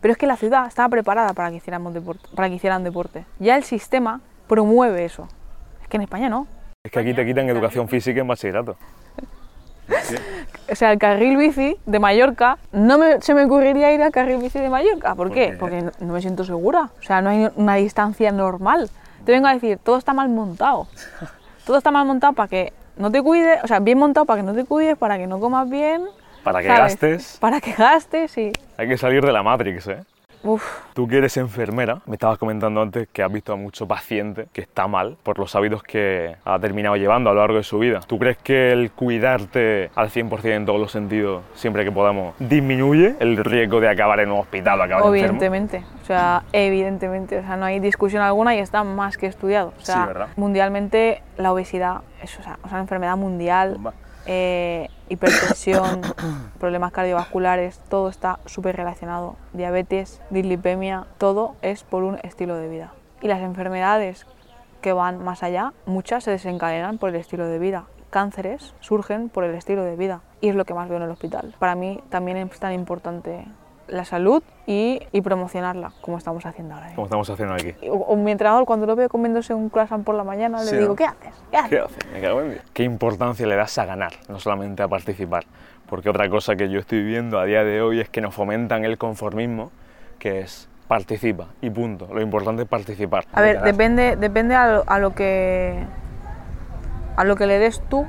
[0.00, 3.24] pero es que la ciudad estaba preparada para que hiciéramos deporte, para que hicieran deporte.
[3.40, 5.26] Ya el sistema promueve eso.
[5.82, 6.46] Es que en España no.
[6.84, 8.76] Es que aquí te quitan educación física en bachillerato.
[10.70, 14.38] O sea, el carril bici de Mallorca, no me- se me ocurriría ir al carril
[14.38, 15.14] bici de Mallorca.
[15.14, 15.50] ¿Por, ¿Por qué?
[15.52, 15.56] qué?
[15.56, 16.90] Porque no, no me siento segura.
[16.98, 18.90] O sea, no hay una distancia normal.
[19.24, 20.86] Te vengo a decir, todo está mal montado.
[21.66, 24.46] Todo está mal montado para que no te cuides, o sea, bien montado para que
[24.46, 26.02] no te cuides, para que no comas bien.
[26.42, 26.80] Para que ¿sabes?
[26.94, 28.52] gastes, Para que gastes y...
[28.78, 30.02] hay que salir de la Matrix, ¿eh?
[30.42, 30.64] Uf,
[30.94, 34.60] Tú que eres enfermera, me estabas comentando antes que has visto a mucho paciente que
[34.60, 38.00] está mal por los hábitos que ha terminado llevando a lo largo de su vida.
[38.06, 43.16] ¿Tú crees que el cuidarte al 100% en todos los sentidos, siempre que podamos, disminuye
[43.20, 45.16] el riesgo de acabar en un hospital o acabar enfermo?
[45.16, 49.72] Evidentemente, o sea, evidentemente, o sea, no hay discusión alguna y está más que estudiado.
[49.78, 53.94] O sea, Sí, mundialmente la obesidad es o sea, una enfermedad mundial, Bomba.
[54.28, 56.02] Eh, hipertensión,
[56.60, 59.36] problemas cardiovasculares, todo está súper relacionado.
[59.54, 62.92] Diabetes, dislipemia, todo es por un estilo de vida.
[63.22, 64.26] Y las enfermedades
[64.82, 67.86] que van más allá, muchas se desencadenan por el estilo de vida.
[68.10, 71.10] Cánceres surgen por el estilo de vida y es lo que más veo en el
[71.10, 71.54] hospital.
[71.58, 73.46] Para mí también es tan importante
[73.88, 76.94] la salud y, y promocionarla, como estamos haciendo ahora.
[76.94, 77.74] Como estamos haciendo aquí.
[77.88, 80.78] O, o mi entrenador, cuando lo veo comiéndose un croissant por la mañana, Sí, le
[80.80, 80.96] digo, ¿no?
[80.96, 81.34] ¿qué haces?
[81.50, 81.70] ¿Qué haces?
[81.70, 82.12] ¿Qué hace?
[82.12, 82.62] Me cago en Dios.
[82.74, 85.44] ¿Qué importancia le das a ganar, no solamente a participar?
[85.88, 88.84] Porque otra cosa que yo estoy viendo a día de hoy es que nos fomentan
[88.84, 89.70] el conformismo,
[90.18, 92.08] que es participa y punto.
[92.12, 93.24] Lo importante es participar.
[93.32, 93.72] A ver, Ganar.
[93.72, 95.82] depende, depende a lo, a lo que
[97.16, 98.06] a lo que le des tú,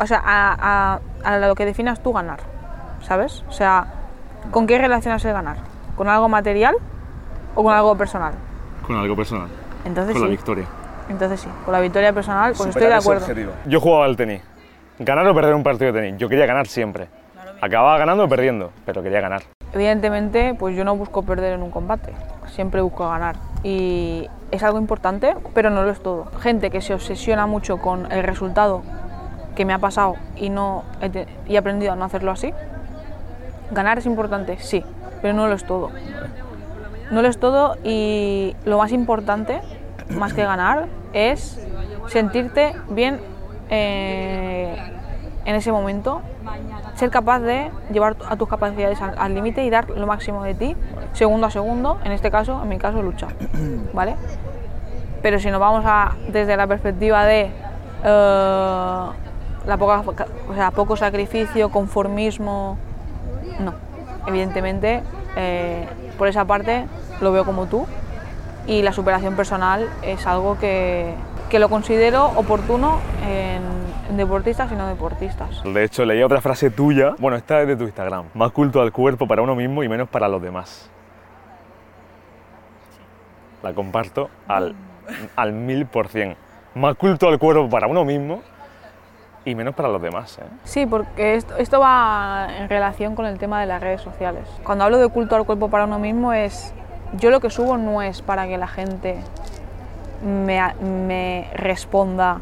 [0.00, 2.40] o sea, a, a- a lo que definas tú ganar,
[3.02, 3.44] ¿sabes?
[3.48, 3.86] O sea,
[4.50, 5.56] ¿con qué relacionas el ganar?
[5.96, 6.76] ¿Con algo material
[7.54, 8.34] o con algo personal?
[8.86, 9.48] Con algo personal.
[9.84, 10.66] Entonces con la sí, victoria.
[11.08, 13.52] entonces sí, con la victoria personal, pues estoy Superar de ese acuerdo.
[13.66, 14.42] Yo jugaba al tenis.
[14.98, 16.18] Ganar o perder un partido de tenis.
[16.18, 17.08] Yo quería ganar siempre.
[17.60, 19.42] Acababa ganando o perdiendo, pero quería ganar.
[19.72, 22.12] Evidentemente, pues yo no busco perder en un combate,
[22.46, 23.36] siempre busco ganar.
[23.62, 26.26] Y es algo importante, pero no lo es todo.
[26.40, 28.82] Gente que se obsesiona mucho con el resultado
[29.54, 32.54] que me ha pasado y, no he, y he aprendido a no hacerlo así.
[33.70, 34.84] Ganar es importante, sí,
[35.20, 35.90] pero no lo es todo.
[37.10, 39.60] No lo es todo y lo más importante,
[40.10, 41.58] más que ganar, es
[42.08, 43.20] sentirte bien
[43.70, 44.76] eh,
[45.44, 46.20] en ese momento,
[46.94, 50.76] ser capaz de llevar a tus capacidades al límite y dar lo máximo de ti,
[51.12, 53.28] segundo a segundo, en este caso, en mi caso, lucha,
[53.92, 54.16] ¿vale?
[55.22, 57.50] Pero si nos vamos a, desde la perspectiva de
[58.04, 59.06] eh,
[59.66, 60.02] la poca,
[60.48, 62.78] o sea, poco sacrificio, conformismo,
[63.58, 63.74] no.
[64.26, 65.02] Evidentemente,
[65.36, 65.86] eh,
[66.16, 66.86] por esa parte
[67.20, 67.86] lo veo como tú
[68.66, 71.14] y la superación personal es algo que,
[71.48, 75.62] que lo considero oportuno en, deportistas y no deportistas.
[75.62, 77.14] De hecho, leí otra frase tuya.
[77.18, 78.26] Bueno, esta es de tu Instagram.
[78.34, 80.90] Más culto al cuerpo para uno mismo y menos para los demás.
[83.62, 84.74] La comparto al,
[85.36, 86.36] al mil por cien.
[86.74, 88.42] Más culto al cuerpo para uno mismo
[89.44, 90.38] y menos para los demás.
[90.38, 90.44] ¿eh?
[90.64, 94.44] Sí, porque esto, esto va en relación con el tema de las redes sociales.
[94.64, 96.72] Cuando hablo de culto al cuerpo para uno mismo es,
[97.18, 99.16] yo lo que subo no es para que la gente
[100.24, 102.38] me, me responda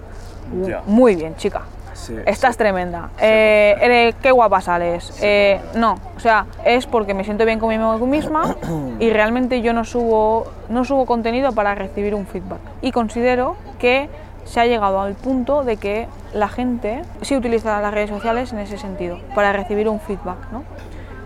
[0.52, 0.82] "Uh, Ya.
[0.86, 1.62] muy bien, chica.
[1.92, 3.08] Sí, Estás tremenda.
[3.18, 5.18] Eh, eres- qué guapa sales.
[5.22, 8.54] Eh, no, o sea, es porque me siento bien conmigo misma
[9.00, 12.60] y realmente yo no subo, no subo contenido para recibir un feedback.
[12.82, 14.10] Y considero que
[14.46, 18.60] se ha llegado al punto de que la gente sí utiliza las redes sociales en
[18.60, 20.62] ese sentido, para recibir un feedback, ¿no?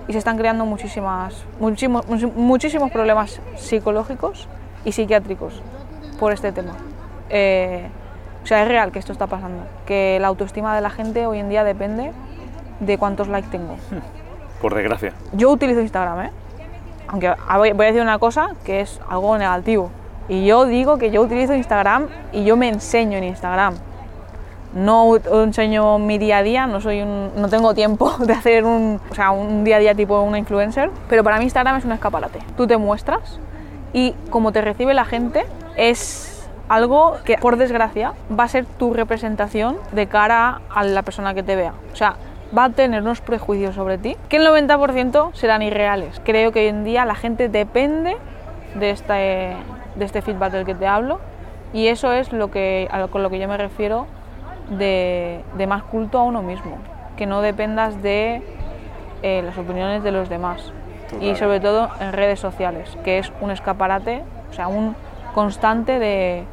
[0.08, 2.04] Y se están creando muchísimas, muchísimos,
[2.34, 4.48] muchísimos problemas psicológicos
[4.84, 5.62] y psiquiátricos
[6.18, 6.72] por este tema.
[7.28, 7.88] Eh,
[8.42, 11.38] o sea, es real que esto está pasando, que la autoestima de la gente hoy
[11.38, 12.12] en día depende
[12.80, 13.76] de cuántos likes tengo.
[14.60, 15.12] Por desgracia.
[15.32, 16.30] Yo utilizo Instagram, ¿eh?
[17.08, 17.34] Aunque
[17.74, 19.90] voy a decir una cosa que es algo negativo.
[20.30, 23.74] Y yo digo que yo utilizo Instagram y yo me enseño en Instagram.
[24.72, 29.00] No enseño mi día a día, no, soy un- no tengo tiempo de hacer un,
[29.10, 31.92] o sea, un día a día tipo una influencer, pero para mí Instagram es un
[31.92, 32.38] escaparate.
[32.56, 33.40] Tú te muestras
[33.92, 35.44] y como te recibe la gente
[35.76, 41.34] es algo que por desgracia va a ser tu representación de cara a la persona
[41.34, 41.72] que te vea.
[41.92, 42.14] O sea,
[42.56, 46.20] va a tener unos prejuicios sobre ti que el 90% serán irreales.
[46.24, 48.16] Creo que hoy en día la gente depende
[48.76, 49.56] de este,
[49.94, 51.20] de este feedback del que te hablo
[51.72, 54.06] y eso es lo que, a lo, con lo que yo me refiero
[54.70, 56.78] de, de más culto a uno mismo,
[57.16, 58.42] que no dependas de
[59.22, 60.72] eh, las opiniones de los demás
[61.20, 64.94] y sobre todo en redes sociales, que es un escaparate, o sea, un
[65.34, 66.44] constante de,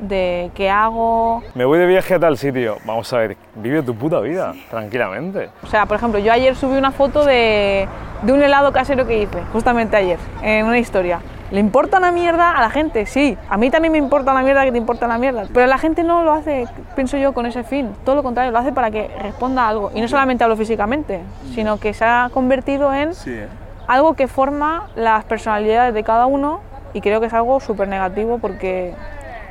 [0.00, 1.42] de qué hago.
[1.54, 2.78] Me voy de viaje a tal sitio.
[2.86, 5.50] Vamos a ver, vive tu puta vida, tranquilamente.
[5.62, 7.86] O sea, por ejemplo, yo ayer subí una foto de,
[8.22, 11.20] de un helado casero que hice, justamente ayer, en una historia.
[11.50, 13.06] ¿Le importa una mierda a la gente?
[13.06, 13.36] Sí.
[13.48, 15.46] A mí también me importa la mierda que te importa la mierda.
[15.52, 17.92] Pero la gente no lo hace, pienso yo, con ese fin.
[18.04, 19.90] Todo lo contrario, lo hace para que responda a algo.
[19.94, 21.20] Y no solamente hablo físicamente,
[21.54, 23.48] sino que se ha convertido en Sí, ¿eh?
[23.88, 26.60] algo que forma las personalidades de cada uno
[26.92, 28.94] y creo que es algo súper negativo porque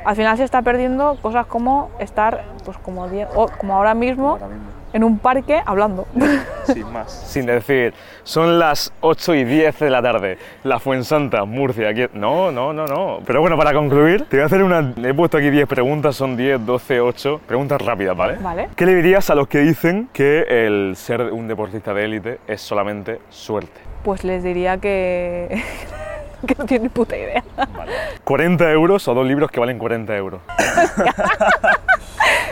[0.04, 3.06] al final se está perdiendo cosas como estar, pues como,
[3.58, 4.79] como ahora mismo, Ahora mismo.
[4.92, 6.06] En un parque hablando.
[6.64, 7.12] Sin más.
[7.30, 11.88] Sin decir, son las 8 y 10 de la tarde, la Fuensanta, Murcia.
[11.88, 12.06] Aquí...
[12.14, 13.20] No, no, no, no.
[13.26, 14.92] Pero bueno, para concluir, te voy a hacer una.
[15.02, 17.40] He puesto aquí 10 preguntas, son 10, 12, 8.
[17.46, 18.36] Preguntas rápidas, ¿vale?
[18.40, 18.68] Vale.
[18.76, 22.60] ¿Qué le dirías a los que dicen que el ser un deportista de élite es
[22.60, 23.80] solamente suerte?
[24.04, 25.62] Pues les diría que,
[26.46, 27.44] que no tienen puta idea.
[28.24, 30.40] 40 euros o dos libros que valen 40 euros.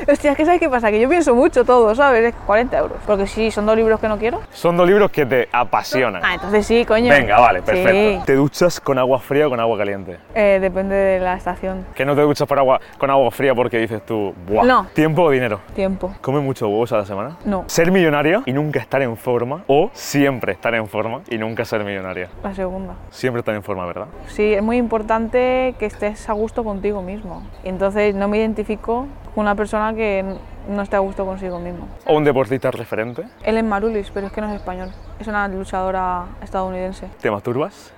[0.12, 0.90] Hostia, es que ¿sabes qué pasa?
[0.90, 2.24] Que yo pienso mucho todo, ¿sabes?
[2.24, 2.98] Es 40 euros.
[3.06, 4.40] Porque si son dos libros que no quiero.
[4.52, 6.22] Son dos libros que te apasionan.
[6.24, 7.10] Ah, entonces sí, coño.
[7.10, 7.64] Venga, vale, Sí.
[7.66, 8.24] perfecto.
[8.24, 10.18] ¿Te duchas con agua fría o con agua caliente?
[10.34, 11.84] Eh, depende de la estación.
[11.94, 14.64] Que no te duchas por agua, con agua fría porque dices tú, ¡buah!
[14.64, 14.86] No.
[14.94, 15.60] ¿Tiempo o dinero?
[15.74, 16.14] Tiempo.
[16.22, 17.36] ¿Come muchos huevos a la semana?
[17.44, 17.64] No.
[17.66, 19.64] ¿Ser millonaria y nunca estar en forma?
[19.66, 22.30] ¿O siempre estar en forma y nunca ser millonaria?
[22.42, 22.94] La segunda.
[23.10, 24.06] Siempre estar en forma, ¿verdad?
[24.28, 27.42] Sí, es muy importante que estés a gusto contigo mismo.
[27.62, 30.36] Entonces no me identifico con una persona que n-
[30.68, 31.88] no esté a gusto consigo mismo.
[32.06, 33.24] ¿O un deportista referente?
[33.42, 34.90] Ellen Marulis, pero es que no es español.
[35.18, 37.08] Es una luchadora estadounidense.
[37.20, 37.92] ¿Te masturbas?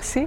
[0.00, 0.26] Sí.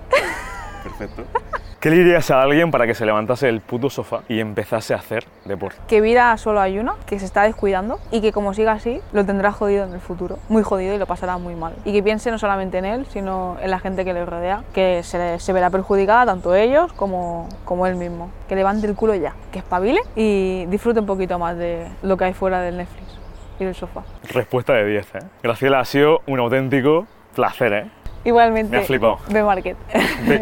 [0.84, 1.24] Perfecto.
[1.84, 4.98] ¿Qué le dirías a alguien para que se levantase del puto sofá y empezase a
[5.00, 5.82] hacer deporte?
[5.86, 9.26] Que vida solo hay una, que se está descuidando y que como siga así, lo
[9.26, 10.40] tendrá jodido en el futuro.
[10.48, 11.76] Muy jodido y lo pasará muy mal.
[11.84, 15.02] Y que piense no solamente en él, sino en la gente que le rodea, que
[15.04, 18.32] se, se verá perjudicada tanto ellos como, como él mismo.
[18.48, 22.24] Que levante el culo ya, que espabile y disfrute un poquito más de lo que
[22.24, 23.20] hay fuera del Netflix
[23.60, 24.04] y del sofá.
[24.30, 25.20] Respuesta de 10, ¿eh?
[25.44, 28.03] Graciela, ha sido un auténtico placer, ¿eh?
[28.26, 28.72] Igualmente.
[28.76, 29.20] Me ha flipado.
[29.30, 29.78] B-Market.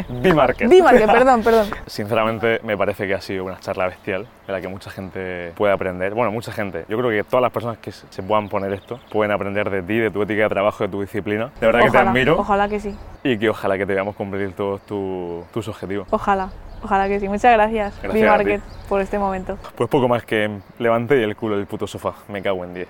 [0.09, 0.69] B-Market.
[0.69, 1.67] B-Market, perdón, perdón.
[1.87, 5.73] Sinceramente, me parece que ha sido una charla bestial de la que mucha gente puede
[5.73, 6.13] aprender.
[6.13, 6.85] Bueno, mucha gente.
[6.89, 9.97] Yo creo que todas las personas que se puedan poner esto pueden aprender de ti,
[9.97, 11.49] de tu ética de trabajo, de tu disciplina.
[11.59, 12.95] De verdad que te admiro Ojalá que sí.
[13.23, 16.07] y que ojalá que te veamos cumplir todos tu- tus objetivos.
[16.11, 16.49] Ojalá.
[16.83, 17.27] Ojalá que sí.
[17.27, 19.57] Muchas gracias, Gracias B-Market, por este momento.
[19.75, 22.13] Pues poco más que levanté y el culo del puto sofá.
[22.27, 22.87] Me cago en 10.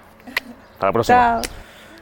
[0.73, 1.41] Hasta la próxima.
[1.43, 1.70] Chao.